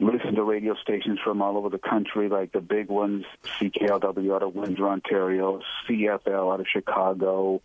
[0.00, 3.24] listen to radio stations from all over the country, like the big ones,
[3.61, 7.61] CKLW out of Windsor, Ontario, CFL out of Chicago,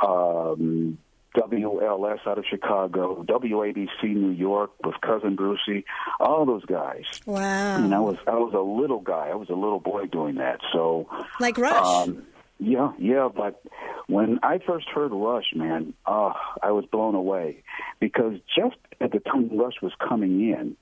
[0.00, 0.98] um,
[1.36, 5.82] WLS out of Chicago, WABC New York with cousin Brucie,
[6.20, 7.04] all those guys.
[7.26, 7.76] Wow.
[7.76, 9.30] And I was I was a little guy.
[9.32, 10.60] I was a little boy doing that.
[10.72, 11.08] So
[11.40, 11.84] Like Rush.
[12.08, 12.24] um,
[12.58, 13.62] yeah, yeah, but
[14.06, 17.62] when I first heard Rush, man, uh, I was blown away.
[18.00, 20.76] Because just at the time Rush was coming in,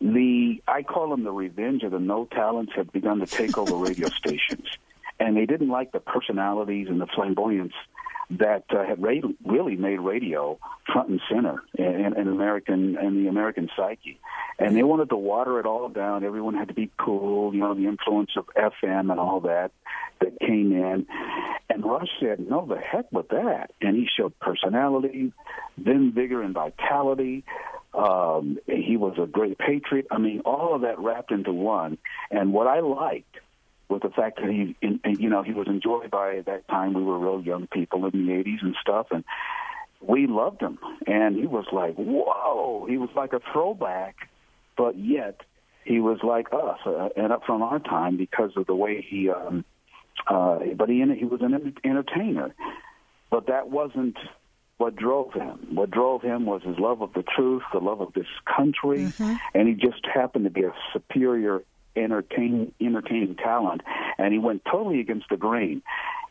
[0.00, 3.76] the I call them the revenge of the no talents had begun to take over
[3.76, 4.66] radio stations,
[5.18, 7.74] and they didn't like the personalities and the flamboyance
[8.30, 10.58] that uh, had ra- really made radio
[10.92, 14.18] front and center in, in American in the American psyche,
[14.58, 16.24] and they wanted to water it all down.
[16.24, 19.70] Everyone had to be cool, you know, the influence of FM and all that
[20.20, 21.06] that came in.
[21.68, 25.32] And Rush said, "No, the heck with that," and he showed personality,
[25.78, 27.44] then vigor and vitality.
[27.94, 30.06] Um, he was a great patriot.
[30.10, 31.96] I mean, all of that wrapped into one.
[32.30, 33.38] And what I liked
[33.88, 36.94] with the fact that he, in, you know, he was enjoyed by at that time.
[36.94, 39.24] We were real young people in the '80s and stuff, and
[40.00, 40.78] we loved him.
[41.06, 44.28] And he was like, "Whoa!" He was like a throwback,
[44.76, 45.40] but yet
[45.84, 49.30] he was like us, uh, and up from our time because of the way he.
[49.30, 49.64] Um,
[50.26, 52.54] uh, but he he was an entertainer,
[53.30, 54.16] but that wasn't
[54.78, 55.74] what drove him.
[55.74, 59.12] What drove him was his love of the truth, the love of this country,
[59.54, 61.62] and he just happened to be a superior
[61.96, 63.82] entertain, entertaining talent,
[64.18, 65.82] and he went totally against the grain.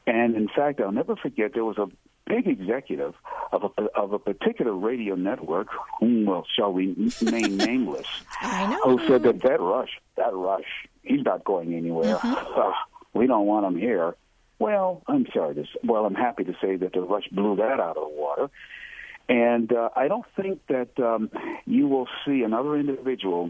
[0.07, 1.87] And in fact, I'll never forget there was a
[2.27, 3.13] big executive
[3.51, 5.67] of a of a particular radio network,
[5.99, 8.07] whom well shall we remain nameless,
[8.41, 8.97] I know.
[8.97, 12.17] who said that that rush, that rush, he's not going anywhere.
[12.23, 14.15] Ah, we don't want him here.
[14.59, 17.97] Well, I'm sorry to well, I'm happy to say that the rush blew that out
[17.97, 18.49] of the water.
[19.27, 21.31] And uh, I don't think that um,
[21.65, 23.49] you will see another individual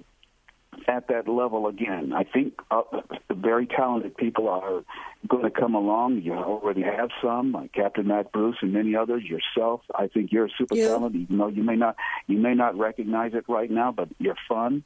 [0.88, 2.14] at that level again.
[2.14, 2.84] I think uh,
[3.32, 4.84] very talented people are
[5.28, 6.22] going to come along.
[6.22, 9.24] You already have some, like Captain Matt Bruce and many others.
[9.24, 10.90] Yourself, I think you're a super Yeah.
[10.90, 11.22] talented.
[11.22, 11.96] Even though you may not
[12.28, 14.84] you may not recognize it right now, but you're fun.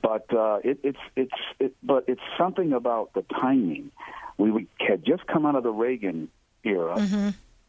[0.00, 3.90] But uh, it, it's it's it, but it's something about the timing.
[4.38, 6.28] We we had just come out of the Reagan
[6.64, 6.96] era.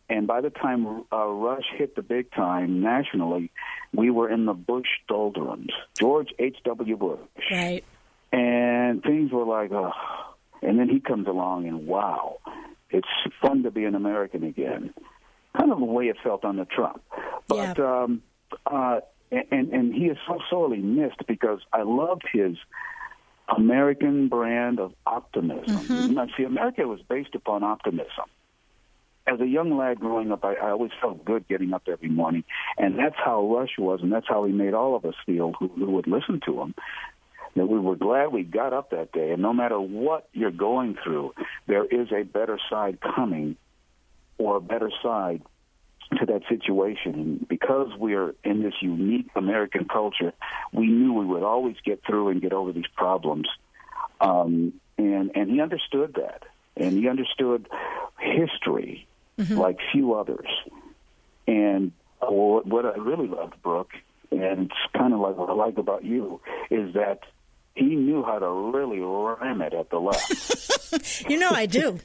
[0.10, 3.52] And by the time uh, Rush hit the big time nationally,
[3.94, 5.72] we were in the Bush doldrums.
[5.98, 6.98] George H.W.
[6.98, 7.20] Bush.
[7.52, 7.84] Right.
[8.32, 9.92] And things were like, oh.
[10.62, 12.38] And then he comes along, and wow,
[12.90, 13.08] it's
[13.42, 14.94] fun to be an American again.
[15.58, 17.02] Kind of the way it felt under Trump.
[17.48, 18.22] But, um,
[18.66, 22.56] uh, and, and he is so sorely missed because I loved his
[23.56, 26.14] American brand of optimism.
[26.14, 28.26] Now, see, America was based upon optimism
[29.26, 32.44] as a young lad growing up, I, I always felt good getting up every morning,
[32.78, 35.70] and that's how Rush was, and that's how he made all of us feel who,
[35.70, 36.76] who would listen to him.
[37.56, 40.98] That we were glad we got up that day, and no matter what you're going
[41.04, 41.34] through,
[41.68, 43.56] there is a better side coming,
[44.38, 45.44] or a better side
[46.20, 47.14] to that situation.
[47.14, 50.34] And because we're in this unique American culture,
[50.74, 53.48] we knew we would always get through and get over these problems.
[54.20, 56.44] Um, and and he understood that,
[56.76, 57.68] and he understood
[58.20, 60.48] history like few others.
[61.48, 61.92] And
[62.22, 63.92] uh, what, I really loved, Brooke,
[64.32, 66.40] and it's kind of like what I like about you,
[66.72, 67.20] is that
[67.76, 70.70] he knew how to really ram it at the left.
[71.28, 72.00] You know I do.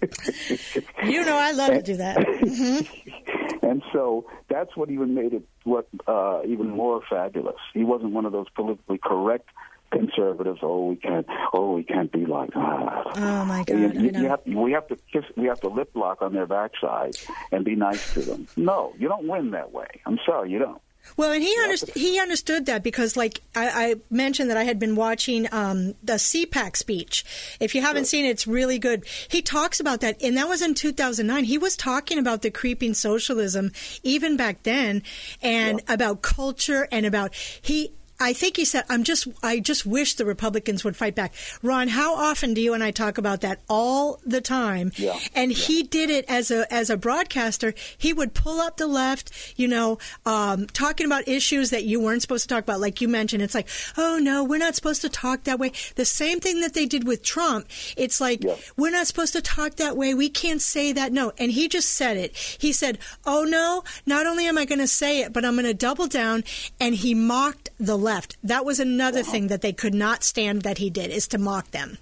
[1.05, 2.17] you know I love to do that.
[3.63, 7.59] and so that's what even made it what uh, even more fabulous.
[7.75, 9.51] He wasn't one of those politically correct
[9.91, 10.61] conservatives.
[10.63, 11.27] Oh, we can't.
[11.53, 13.03] Oh, we can't be like that.
[13.17, 13.79] Oh my God!
[13.95, 15.25] You- you- you have, we have to kiss.
[15.37, 17.17] We have to lip lock on their backside
[17.53, 18.49] and be nice to them.
[18.57, 19.89] No, you don't win that way.
[20.07, 20.81] I'm sorry, you don't.
[21.17, 24.79] Well, and he underst- he understood that because, like I, I mentioned, that I had
[24.79, 27.25] been watching um, the CPAC speech.
[27.61, 29.07] If you haven't seen it, it's really good.
[29.29, 31.45] He talks about that, and that was in 2009.
[31.45, 33.73] He was talking about the creeping socialism
[34.03, 35.03] even back then,
[35.41, 37.93] and about culture and about he.
[38.21, 39.29] I think he said, "I'm just.
[39.43, 42.91] I just wish the Republicans would fight back." Ron, how often do you and I
[42.91, 44.93] talk about that all the time?
[44.97, 45.19] Yeah.
[45.35, 47.75] And he did it as a as a broadcaster.
[47.97, 52.23] He would pull up the left, you know, um, talking about issues that you weren't
[52.23, 52.81] supposed to talk about.
[52.81, 55.73] Like you mentioned, it's like, oh no, we're not supposed to talk that way.
[55.95, 57.69] The same thing that they did with Trump.
[57.97, 58.57] It's like Yeah.
[58.77, 60.15] we're not supposed to talk that way.
[60.15, 61.13] We can't say that.
[61.13, 61.33] No.
[61.39, 62.37] And he just said it.
[62.37, 65.67] He said, oh no, not only am I going to say it, but I'm going
[65.67, 66.45] to double down.
[66.81, 68.37] And he mocked the left.
[68.43, 71.71] That was another thing that they could not stand that he did is to mock
[71.71, 71.99] them.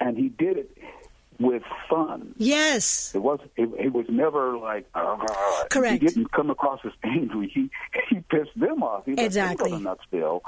[0.00, 0.70] And he did it
[1.38, 2.34] with fun.
[2.38, 3.12] Yes.
[3.14, 3.40] It was.
[3.56, 4.86] It, it was never like.
[4.94, 6.00] "Ah." Correct.
[6.00, 7.48] He didn't come across as angry.
[7.56, 7.70] He
[8.08, 9.04] he pissed them off.
[9.04, 9.70] He Exactly.
[9.70, 10.40] go to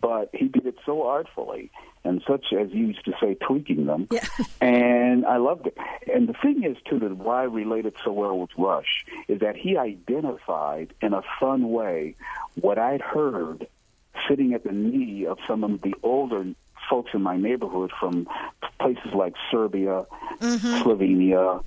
[0.00, 1.70] but he did it so artfully
[2.06, 4.06] and such as you used to say, tweaking them.
[4.10, 4.26] Yeah.
[4.60, 5.76] And I loved it.
[6.12, 9.56] And the thing is, too, that why I related so well with Rush is that
[9.56, 12.14] he identified in a fun way
[12.60, 13.66] what I'd heard
[14.28, 16.44] sitting at the knee of some of the older
[16.88, 18.28] folks in my neighborhood from
[18.80, 20.06] places like Serbia,
[20.40, 20.82] mm-hmm.
[20.82, 21.62] Slovenia,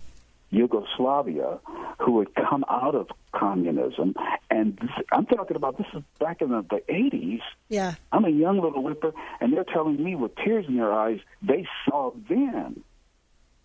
[0.51, 1.59] Yugoslavia,
[1.99, 4.15] who had come out of communism.
[4.49, 7.41] And this, I'm talking about this is back in the, the 80s.
[7.67, 7.95] Yeah.
[8.11, 11.67] I'm a young little whipper, and they're telling me with tears in their eyes they
[11.85, 12.83] saw then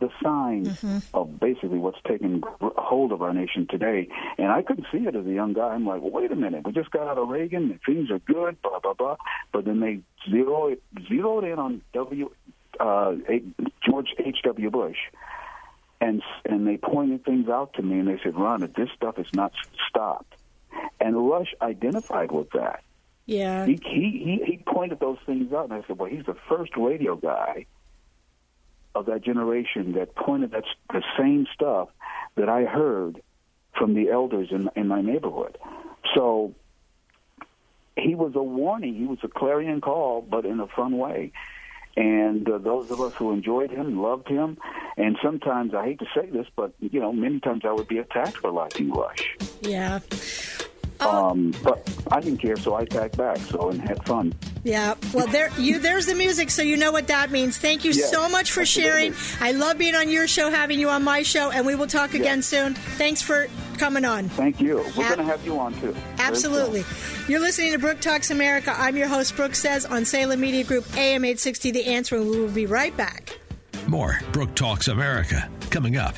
[0.04, 4.08] the signs of basically what's taking hold of our nation today.
[4.38, 5.68] And I couldn't see it as a young guy.
[5.68, 8.18] I'm like, well, wait a minute, we just got out of Reagan, and things are
[8.20, 9.16] good, blah blah blah.
[9.52, 10.76] But then they zero
[11.08, 12.30] zeroed in on W.
[12.78, 13.14] Uh,
[13.86, 14.38] George H.
[14.44, 14.70] W.
[14.70, 14.98] Bush,
[16.00, 19.28] and and they pointed things out to me, and they said, "Ron, this stuff is
[19.32, 19.52] not
[19.88, 20.34] stopped,"
[21.00, 22.82] and Rush identified with that.
[23.26, 23.64] Yeah.
[23.64, 26.72] He, he he he pointed those things out, and I said, "Well, he's the first
[26.76, 27.66] radio guy
[28.94, 31.88] of that generation that pointed that the same stuff
[32.36, 33.22] that I heard
[33.78, 35.58] from the elders in in my neighborhood."
[36.14, 36.54] So
[37.96, 38.94] he was a warning.
[38.94, 41.32] He was a clarion call, but in a fun way.
[41.96, 44.58] And uh, those of us who enjoyed him, loved him,
[44.96, 47.98] and sometimes I hate to say this, but you know, many times I would be
[47.98, 49.36] attacked for liking Rush.
[49.62, 50.00] Yeah.
[51.00, 53.36] Um, but I didn't care, so I attacked back.
[53.38, 54.32] So and had fun.
[54.62, 54.94] Yeah.
[55.12, 57.58] Well, there you there's the music, so you know what that means.
[57.58, 59.12] Thank you Yes, so much for absolutely.
[59.12, 59.14] sharing.
[59.40, 62.14] I love being on your show, having you on my show, and we will talk
[62.14, 62.74] again soon.
[62.74, 64.28] Thanks for coming on.
[64.30, 64.76] Thank you.
[64.96, 65.94] We're Ab- going to have you on too.
[66.18, 66.82] Absolutely.
[66.82, 67.30] soon.
[67.30, 68.72] You're listening to Brooke Talks America.
[68.76, 72.38] I'm your host, Brooke Says, on Salem Media Group, AM 860 The Answer, and we
[72.40, 73.38] will be right back.
[73.88, 76.14] More Brooke Talks America coming up.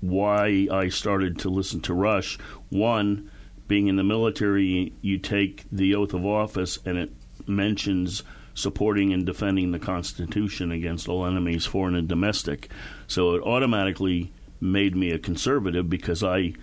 [0.00, 2.38] why I started to listen to Rush.
[2.70, 3.30] One,
[3.66, 7.11] being in the military, you take the oath of office, and it
[7.46, 8.22] mentions
[8.54, 12.68] supporting and defending the Constitution against all enemies, foreign and domestic.
[13.06, 16.54] So it automatically made me a conservative because I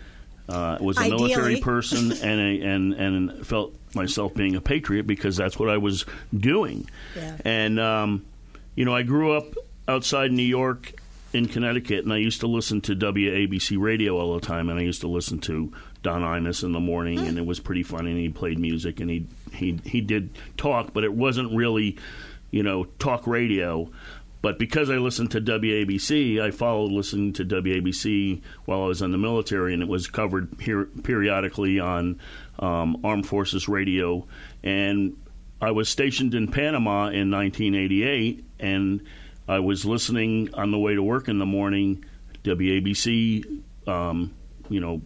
[0.49, 1.23] uh, was a Ideally.
[1.23, 5.77] military person and a, and and felt myself being a patriot because that's what I
[5.77, 6.05] was
[6.37, 6.89] doing.
[7.15, 7.37] Yeah.
[7.45, 8.25] And um,
[8.75, 9.55] you know, I grew up
[9.87, 10.93] outside New York
[11.35, 14.83] in Connecticut, and I used to listen to WABC radio all the time, and I
[14.83, 15.71] used to listen to
[16.01, 18.11] Don Imus in the morning, and it was pretty funny.
[18.11, 21.97] And he played music, and he he he did talk, but it wasn't really,
[22.51, 23.91] you know, talk radio.
[24.41, 29.11] But because I listened to WABC, I followed listening to WABC while I was in
[29.11, 32.19] the military, and it was covered here periodically on
[32.59, 34.27] um, Armed Forces Radio.
[34.63, 35.17] And
[35.59, 39.01] I was stationed in Panama in 1988, and
[39.47, 42.03] I was listening on the way to work in the morning,
[42.43, 44.33] WABC, um,
[44.69, 45.01] you know,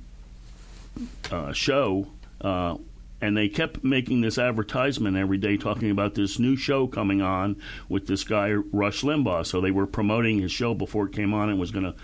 [1.31, 2.07] uh, show,
[2.41, 2.77] uh,
[3.21, 7.61] and they kept making this advertisement every day talking about this new show coming on
[7.89, 9.45] with this guy Rush Limbaugh.
[9.45, 11.95] So they were promoting his show before it came on and was going to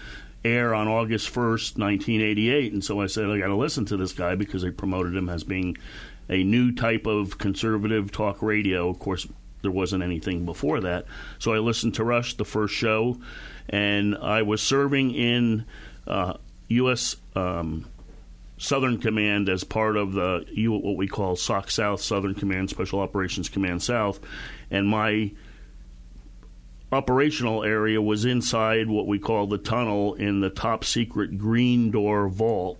[0.43, 2.73] air on August 1st, 1988.
[2.73, 5.29] And so I said, I got to listen to this guy because they promoted him
[5.29, 5.77] as being
[6.29, 8.89] a new type of conservative talk radio.
[8.89, 9.25] Of course,
[9.61, 11.05] there wasn't anything before that.
[11.39, 13.19] So I listened to Rush, the first show,
[13.69, 15.65] and I was serving in
[16.07, 16.35] uh,
[16.67, 17.15] U.S.
[17.35, 17.87] Um,
[18.57, 22.99] Southern Command as part of the U- what we call SOC South, Southern Command, Special
[22.99, 24.19] Operations Command South,
[24.71, 25.31] and my
[26.91, 32.29] operational area was inside what we call the tunnel in the top secret green door
[32.29, 32.79] vault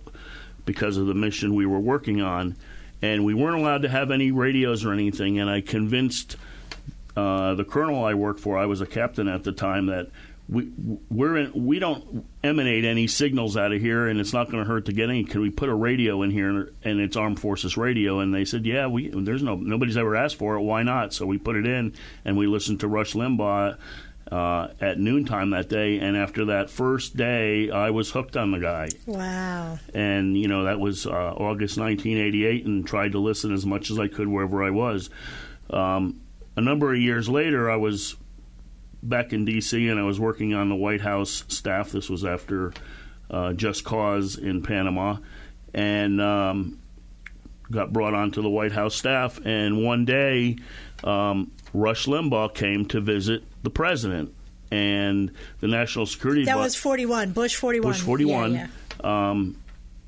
[0.64, 2.56] because of the mission we were working on.
[3.02, 5.38] And we weren't allowed to have any radios or anything.
[5.38, 6.36] And I convinced
[7.16, 10.08] uh, the colonel I worked for, I was a captain at the time, that
[10.48, 10.70] we
[11.10, 14.68] we're in, we don't emanate any signals out of here, and it's not going to
[14.68, 15.24] hurt to get any.
[15.24, 18.20] Can we put a radio in here, and it's Armed Forces radio?
[18.20, 20.60] And they said, yeah, we there's no nobody's ever asked for it.
[20.60, 21.12] Why not?
[21.12, 21.94] So we put it in,
[22.24, 23.78] and we listened to Rush Limbaugh.
[24.28, 28.58] Uh, at noontime that day, and after that first day, I was hooked on the
[28.58, 28.88] guy.
[29.06, 29.78] Wow.
[29.94, 34.00] And you know that was uh, August 1988, and tried to listen as much as
[34.00, 35.10] I could wherever I was.
[35.70, 36.20] Um,
[36.56, 38.16] a number of years later, I was
[39.02, 39.88] back in D.C.
[39.88, 41.92] and I was working on the White House staff.
[41.92, 42.72] This was after
[43.30, 45.18] uh, Just Cause in Panama,
[45.74, 46.78] and um,
[47.70, 49.38] got brought onto the White House staff.
[49.44, 50.58] And one day,
[51.04, 54.34] um, Rush Limbaugh came to visit the president,
[54.70, 56.44] and the National Security.
[56.44, 57.92] That Advi- was 41, Bush 41.
[57.92, 58.54] Bush 41.
[58.54, 58.66] Yeah,
[59.02, 59.30] yeah.
[59.30, 59.56] Um,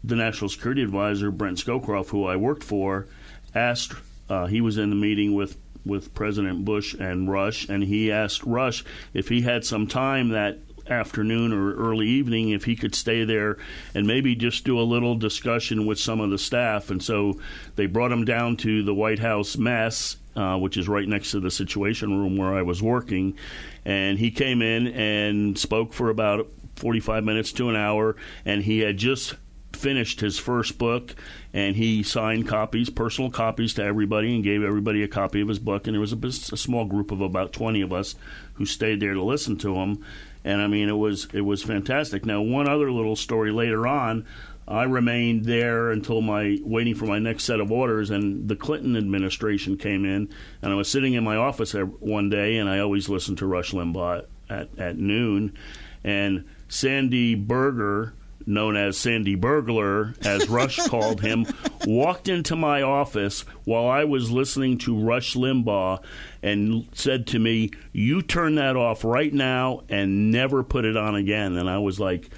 [0.05, 3.07] the National Security Advisor, Brent Scowcroft, who I worked for,
[3.55, 3.94] asked,
[4.28, 5.57] uh, he was in the meeting with,
[5.89, 10.59] with President Bush and Rush, and he asked Rush if he had some time that
[10.91, 13.59] afternoon or early evening if he could stay there
[13.95, 16.91] and maybe just do a little discussion with some of the staff.
[16.91, 17.39] And so
[17.76, 21.41] they brought him down to the White House mess, uh, which is right next to
[21.41, 23.36] the Situation Room where I was working.
[23.84, 28.80] And he came in and spoke for about 45 minutes to an hour, and he
[28.80, 29.34] had just
[29.72, 31.14] finished his first book
[31.52, 35.58] and he signed copies personal copies to everybody and gave everybody a copy of his
[35.58, 35.86] book.
[35.86, 38.14] And there was a, a small group of about 20 of us
[38.54, 40.04] who stayed there to listen to him.
[40.44, 42.24] And i mean it was it was fantastic.
[42.24, 44.24] Now one other little story later on
[44.68, 48.96] I remained there until my waiting for my next set of orders, and the Clinton
[48.98, 50.28] administration came in,
[50.60, 53.72] and I was sitting in my office one day, and I always listened to Rush
[53.72, 55.56] Limbaugh at, at noon,
[56.04, 58.12] and Sandy Berger,
[58.47, 61.47] known as Sandy Burglar, as Rush called him,
[61.86, 66.03] walked into my office while I was listening to Rush Limbaugh
[66.43, 71.14] and said to me, You turn that off right now and never put it on
[71.14, 71.57] again.
[71.57, 72.30] And I was like,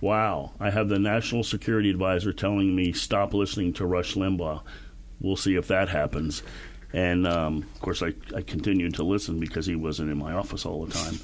[0.00, 4.62] Wow, I have the national security advisor telling me stop listening to Rush Limbaugh.
[5.20, 6.42] We'll see if that happens.
[6.92, 10.64] And um, of course, I, I continued to listen because he wasn't in my office
[10.64, 11.18] all the time.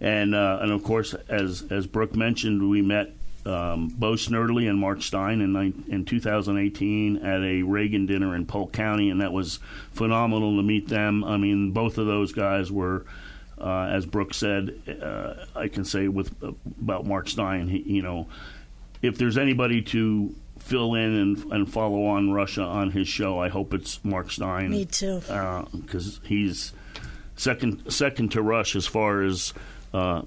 [0.00, 3.14] And uh, and of course, as as Brooke mentioned, we met
[3.46, 8.72] um, Bo Snerdley and Mark Steyn in, in 2018 at a Reagan dinner in Polk
[8.72, 9.58] County, and that was
[9.92, 11.24] phenomenal to meet them.
[11.24, 13.04] I mean, both of those guys were,
[13.58, 18.02] uh, as Brooke said, uh, I can say with uh, about Mark Steyn, he, you
[18.02, 18.28] know,
[19.02, 23.50] if there's anybody to fill in and, and follow on Russia on his show, I
[23.50, 24.70] hope it's Mark Steyn.
[24.70, 26.72] Me too, because uh, he's
[27.36, 29.52] second second to Rush as far as
[29.92, 30.22] uh,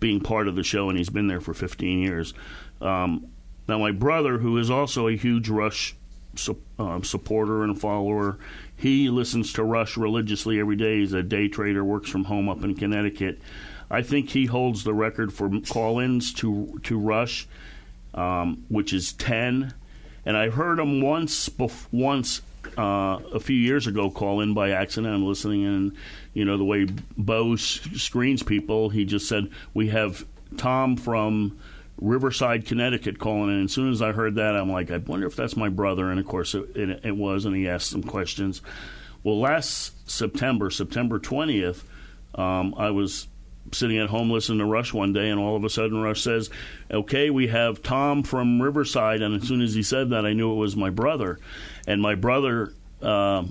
[0.00, 2.34] being part of the show, and he's been there for 15 years.
[2.80, 3.28] Um,
[3.68, 5.94] now, my brother, who is also a huge Rush
[6.36, 8.38] su- uh, supporter and follower,
[8.76, 11.00] he listens to Rush religiously every day.
[11.00, 13.40] He's a day trader, works from home up in Connecticut.
[13.90, 17.48] I think he holds the record for call-ins to to Rush,
[18.14, 19.74] um, which is 10.
[20.24, 22.42] And I heard him once bef- once
[22.76, 25.14] uh, a few years ago call in by accident.
[25.14, 25.96] I'm listening, and
[26.34, 31.58] you know the way Bo screens people, he just said we have Tom from
[32.00, 33.56] Riverside, Connecticut, calling in.
[33.56, 36.10] And as soon as I heard that, I'm like, I wonder if that's my brother.
[36.10, 38.62] And of course, it, it, it was, and he asked some questions.
[39.22, 41.82] Well, last September, September 20th,
[42.34, 43.26] um, I was
[43.72, 46.50] sitting at home listening to Rush one day, and all of a sudden Rush says,
[46.90, 50.52] "Okay, we have Tom from Riverside." And as soon as he said that, I knew
[50.52, 51.38] it was my brother,
[51.86, 52.72] and my brother.
[53.02, 53.44] Uh,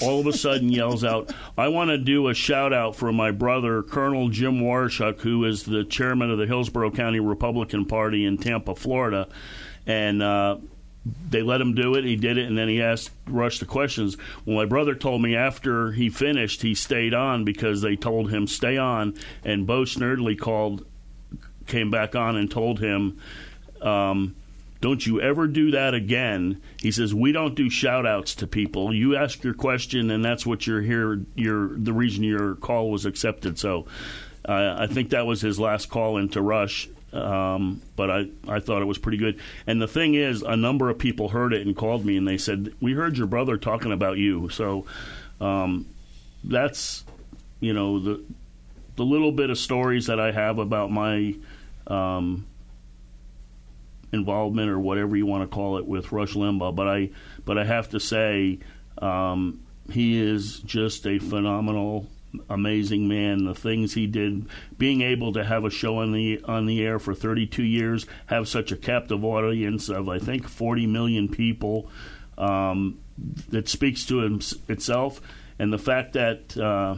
[0.00, 3.30] all of a sudden yells out, I want to do a shout out for my
[3.30, 8.38] brother, Colonel Jim Waurishuk, who is the chairman of the Hillsborough County Republican Party in
[8.38, 9.28] Tampa, Florida.
[9.86, 10.56] And uh,
[11.04, 12.04] they let him do it.
[12.04, 14.16] He did it, and then he asked Rush the questions.
[14.44, 18.46] Well, my brother told me after he finished, he stayed on because they told him
[18.46, 19.14] stay on.
[19.44, 20.86] And Bo Snerdley called,
[21.66, 23.18] came back on and told him,
[23.80, 24.36] um,
[24.80, 28.94] "Don't you ever do that again." He says, "We don't do shout outs to people.
[28.94, 31.20] You ask your question, and that's what you're here.
[31.34, 33.86] You're the reason your call was accepted." So.
[34.44, 38.82] Uh, I think that was his last call into Rush, um, but I, I thought
[38.82, 39.38] it was pretty good.
[39.66, 42.38] And the thing is, a number of people heard it and called me and they
[42.38, 44.48] said, We heard your brother talking about you.
[44.48, 44.86] So
[45.40, 45.86] um,
[46.42, 47.04] that's,
[47.60, 48.24] you know, the,
[48.96, 51.34] the little bit of stories that I have about my
[51.86, 52.46] um,
[54.12, 56.74] involvement or whatever you want to call it with Rush Limbaugh.
[56.74, 57.10] But I,
[57.44, 58.58] but I have to say,
[58.98, 59.60] um,
[59.90, 62.08] he is just a phenomenal
[62.48, 63.44] amazing man.
[63.44, 64.46] The things he did,
[64.78, 68.48] being able to have a show on the on the air for 32 years, have
[68.48, 71.88] such a captive audience of I think 40 million people,
[72.38, 72.98] um,
[73.48, 75.20] that speaks to him, itself,
[75.58, 76.56] and the fact that.
[76.56, 76.96] Uh,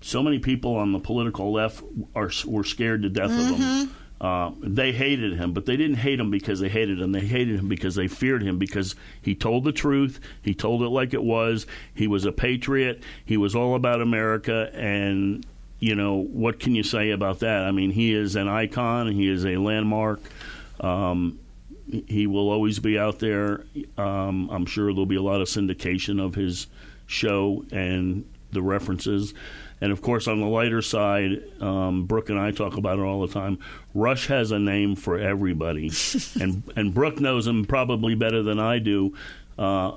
[0.00, 1.82] so many people on the political left
[2.14, 3.54] are were scared to death mm-hmm.
[3.54, 3.96] of him.
[4.20, 7.12] Uh, they hated him, but they didn't hate him because they hated him.
[7.12, 10.20] They hated him because they feared him because he told the truth.
[10.40, 11.66] He told it like it was.
[11.94, 13.02] He was a patriot.
[13.24, 14.70] He was all about America.
[14.72, 15.44] And,
[15.78, 17.64] you know, what can you say about that?
[17.64, 20.20] I mean, he is an icon, he is a landmark.
[20.80, 21.38] Um,
[22.06, 23.66] he will always be out there.
[23.98, 26.66] Um, I'm sure there'll be a lot of syndication of his
[27.06, 29.34] show and the references.
[29.80, 33.26] And of course, on the lighter side, um, Brooke and I talk about it all
[33.26, 33.58] the time.
[33.92, 35.90] Rush has a name for everybody,
[36.40, 39.14] and and Brooke knows him probably better than I do.
[39.58, 39.92] Uh,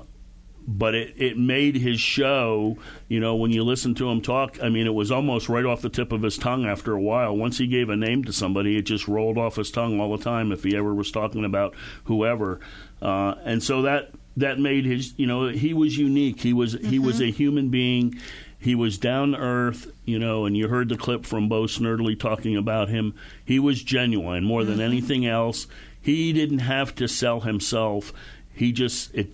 [0.68, 2.76] but it, it made his show,
[3.08, 5.80] you know, when you listen to him talk, I mean, it was almost right off
[5.80, 7.34] the tip of his tongue after a while.
[7.34, 10.22] Once he gave a name to somebody, it just rolled off his tongue all the
[10.22, 11.74] time if he ever was talking about
[12.04, 12.60] whoever.
[13.00, 16.40] Uh, and so that that made his, you know, he was unique.
[16.40, 16.86] He was mm-hmm.
[16.86, 18.20] he was a human being
[18.58, 22.18] he was down to earth, you know, and you heard the clip from Bo Snerdley
[22.18, 23.14] talking about him.
[23.44, 24.82] He was genuine more than mm-hmm.
[24.82, 25.66] anything else.
[26.00, 28.12] He didn't have to sell himself.
[28.52, 29.28] He just it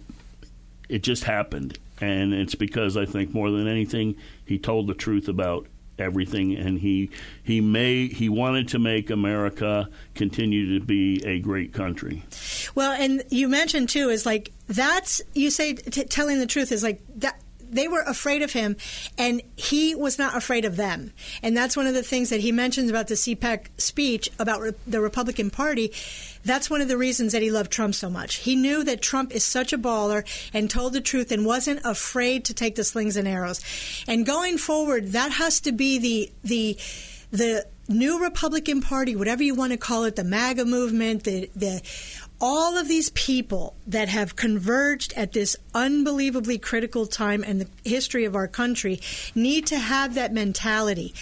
[0.88, 5.28] it just happened, and it's because I think more than anything he told the truth
[5.28, 5.66] about
[5.98, 7.08] everything and he
[7.42, 12.24] he may he wanted to make America continue to be a great country.
[12.74, 16.82] Well, and you mentioned too is like that's you say t- telling the truth is
[16.82, 17.40] like that
[17.74, 18.76] they were afraid of him,
[19.18, 21.12] and he was not afraid of them.
[21.42, 24.72] And that's one of the things that he mentions about the CPAC speech about re-
[24.86, 25.92] the Republican Party.
[26.44, 28.36] That's one of the reasons that he loved Trump so much.
[28.36, 32.44] He knew that Trump is such a baller and told the truth and wasn't afraid
[32.46, 33.60] to take the slings and arrows.
[34.06, 36.78] And going forward, that has to be the the
[37.30, 41.82] the new Republican Party, whatever you want to call it, the MAGA movement, the the
[42.40, 48.24] all of these people that have converged at this unbelievably critical time in the history
[48.24, 49.00] of our country
[49.34, 51.14] need to have that mentality.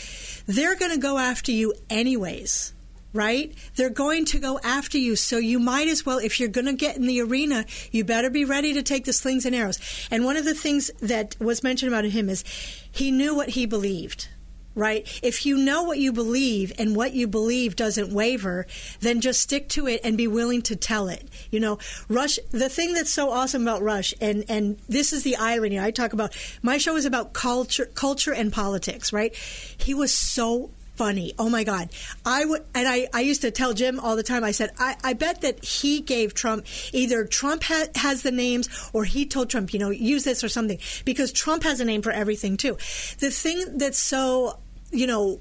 [0.47, 2.73] They're going to go after you anyways
[3.15, 3.53] right?
[3.77, 5.17] They're going to go after you.
[5.17, 8.31] So you might as well, if you're going to get in the arena, you better
[8.31, 9.79] be ready to take the slings and arrows.
[10.11, 12.43] And one of the things that was mentioned about him is
[12.91, 14.29] he knew what he believed
[14.75, 15.07] right?
[15.23, 18.67] If you know what you believe and what you believe doesn't waver,
[19.01, 21.29] then just stick to it and be willing to tell it.
[21.51, 25.37] You know, Rush, the thing that's so awesome about Rush, and, and this is the
[25.37, 29.35] irony I talk about, my show is about culture, culture and politics, right?
[29.35, 31.33] He was so funny.
[31.39, 31.89] Oh my God.
[32.25, 34.95] I would, and I, I used to tell Jim all the time, I said, I,
[35.03, 39.49] I bet that he gave Trump, either Trump ha- has the names or he told
[39.49, 42.77] Trump, you know, use this or something, because Trump has a name for everything too.
[43.19, 44.59] The thing that's so,
[44.93, 45.41] you know,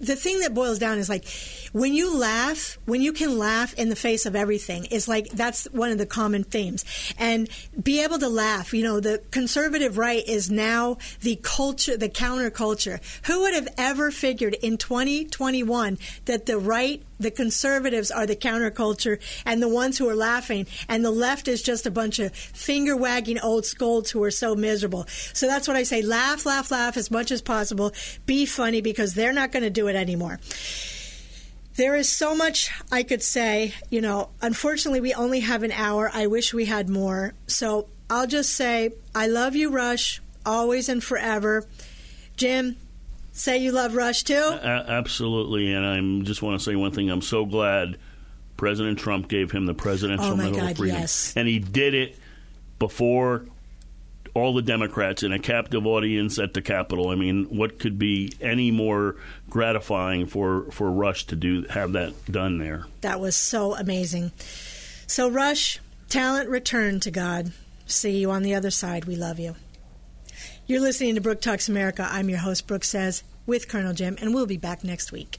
[0.00, 1.24] the thing that boils down is like
[1.72, 5.66] when you laugh, when you can laugh in the face of everything, is like that's
[5.66, 6.84] one of the common themes.
[7.18, 7.48] And
[7.80, 13.00] be able to laugh, you know, the conservative right is now the culture, the counterculture.
[13.26, 19.20] Who would have ever figured in 2021 that the right, the conservatives are the counterculture
[19.44, 22.96] and the ones who are laughing, and the left is just a bunch of finger
[22.96, 25.06] wagging old scolds who are so miserable.
[25.32, 27.92] So that's what I say laugh, laugh, laugh as much as possible.
[28.26, 30.40] Be funny because they're not going to do it anymore.
[31.76, 33.74] There is so much I could say.
[33.90, 36.10] You know, unfortunately, we only have an hour.
[36.12, 37.34] I wish we had more.
[37.46, 41.66] So I'll just say, I love you, Rush, always and forever.
[42.36, 42.76] Jim,
[43.40, 44.34] say you love Rush too?
[44.62, 45.72] Absolutely.
[45.72, 47.10] And I just want to say one thing.
[47.10, 47.98] I'm so glad
[48.56, 51.00] President Trump gave him the Presidential Oh, my Medal God, of Freedom.
[51.00, 51.32] yes.
[51.36, 52.16] And he did it
[52.78, 53.46] before
[54.34, 57.08] all the Democrats in a captive audience at the Capitol.
[57.08, 59.16] I mean, what could be any more
[59.48, 62.84] gratifying for, for Rush to do have that done there?
[63.00, 64.30] That was so amazing.
[65.06, 67.52] So, Rush, talent return to God.
[67.86, 69.06] See you on the other side.
[69.06, 69.56] We love you.
[70.66, 72.06] You're listening to Brooke Talks America.
[72.08, 75.38] I'm your host, Brooke Says, with Colonel Jim, and we'll be back next week.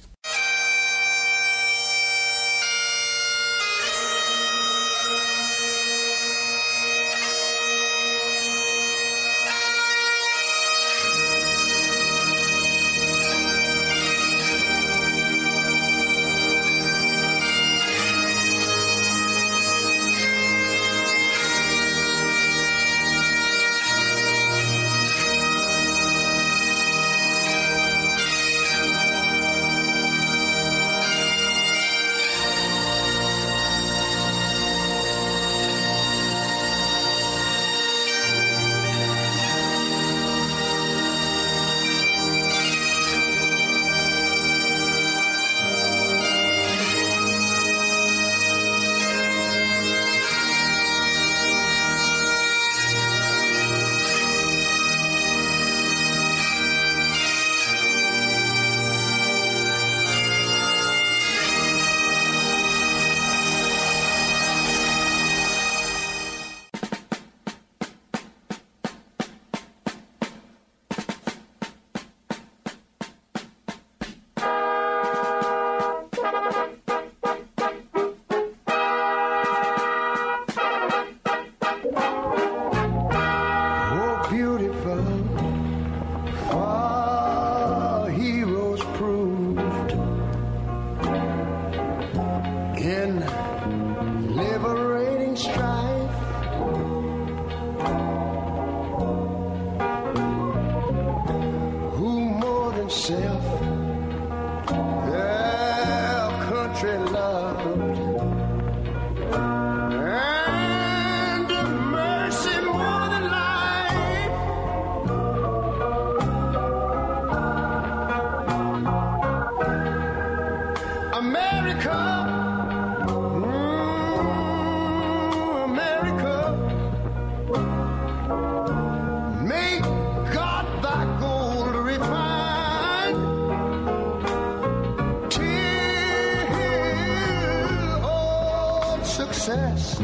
[139.41, 139.97] Success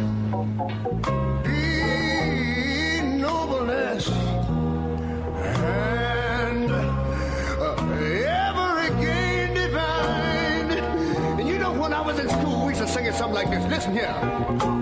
[1.43, 1.59] be
[3.19, 4.09] nobleness
[5.39, 7.75] and uh,
[8.25, 10.71] every gain divine.
[11.39, 13.51] And you know, when I was in school, we used to sing it something like
[13.51, 13.63] this.
[13.69, 14.76] Listen here.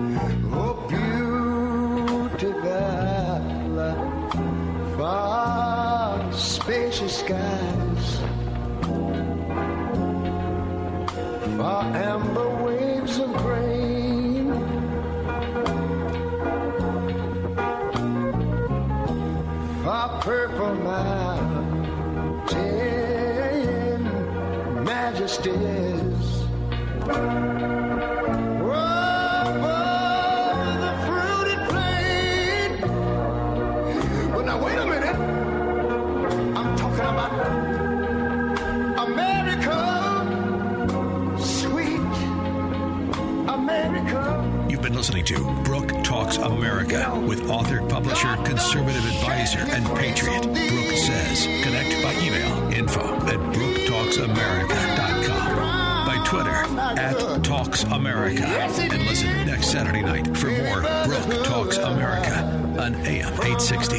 [46.86, 51.46] America with author, publisher, conservative advisor, and patriot Brooke Says.
[51.64, 56.06] Connect by email info at brooketalksamerica.com.
[56.06, 56.64] By Twitter
[57.00, 58.46] at Talks America.
[58.46, 62.42] And listen next Saturday night for more Brooke Talks America
[62.78, 63.98] on AM 860.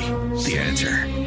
[0.49, 1.26] The answer.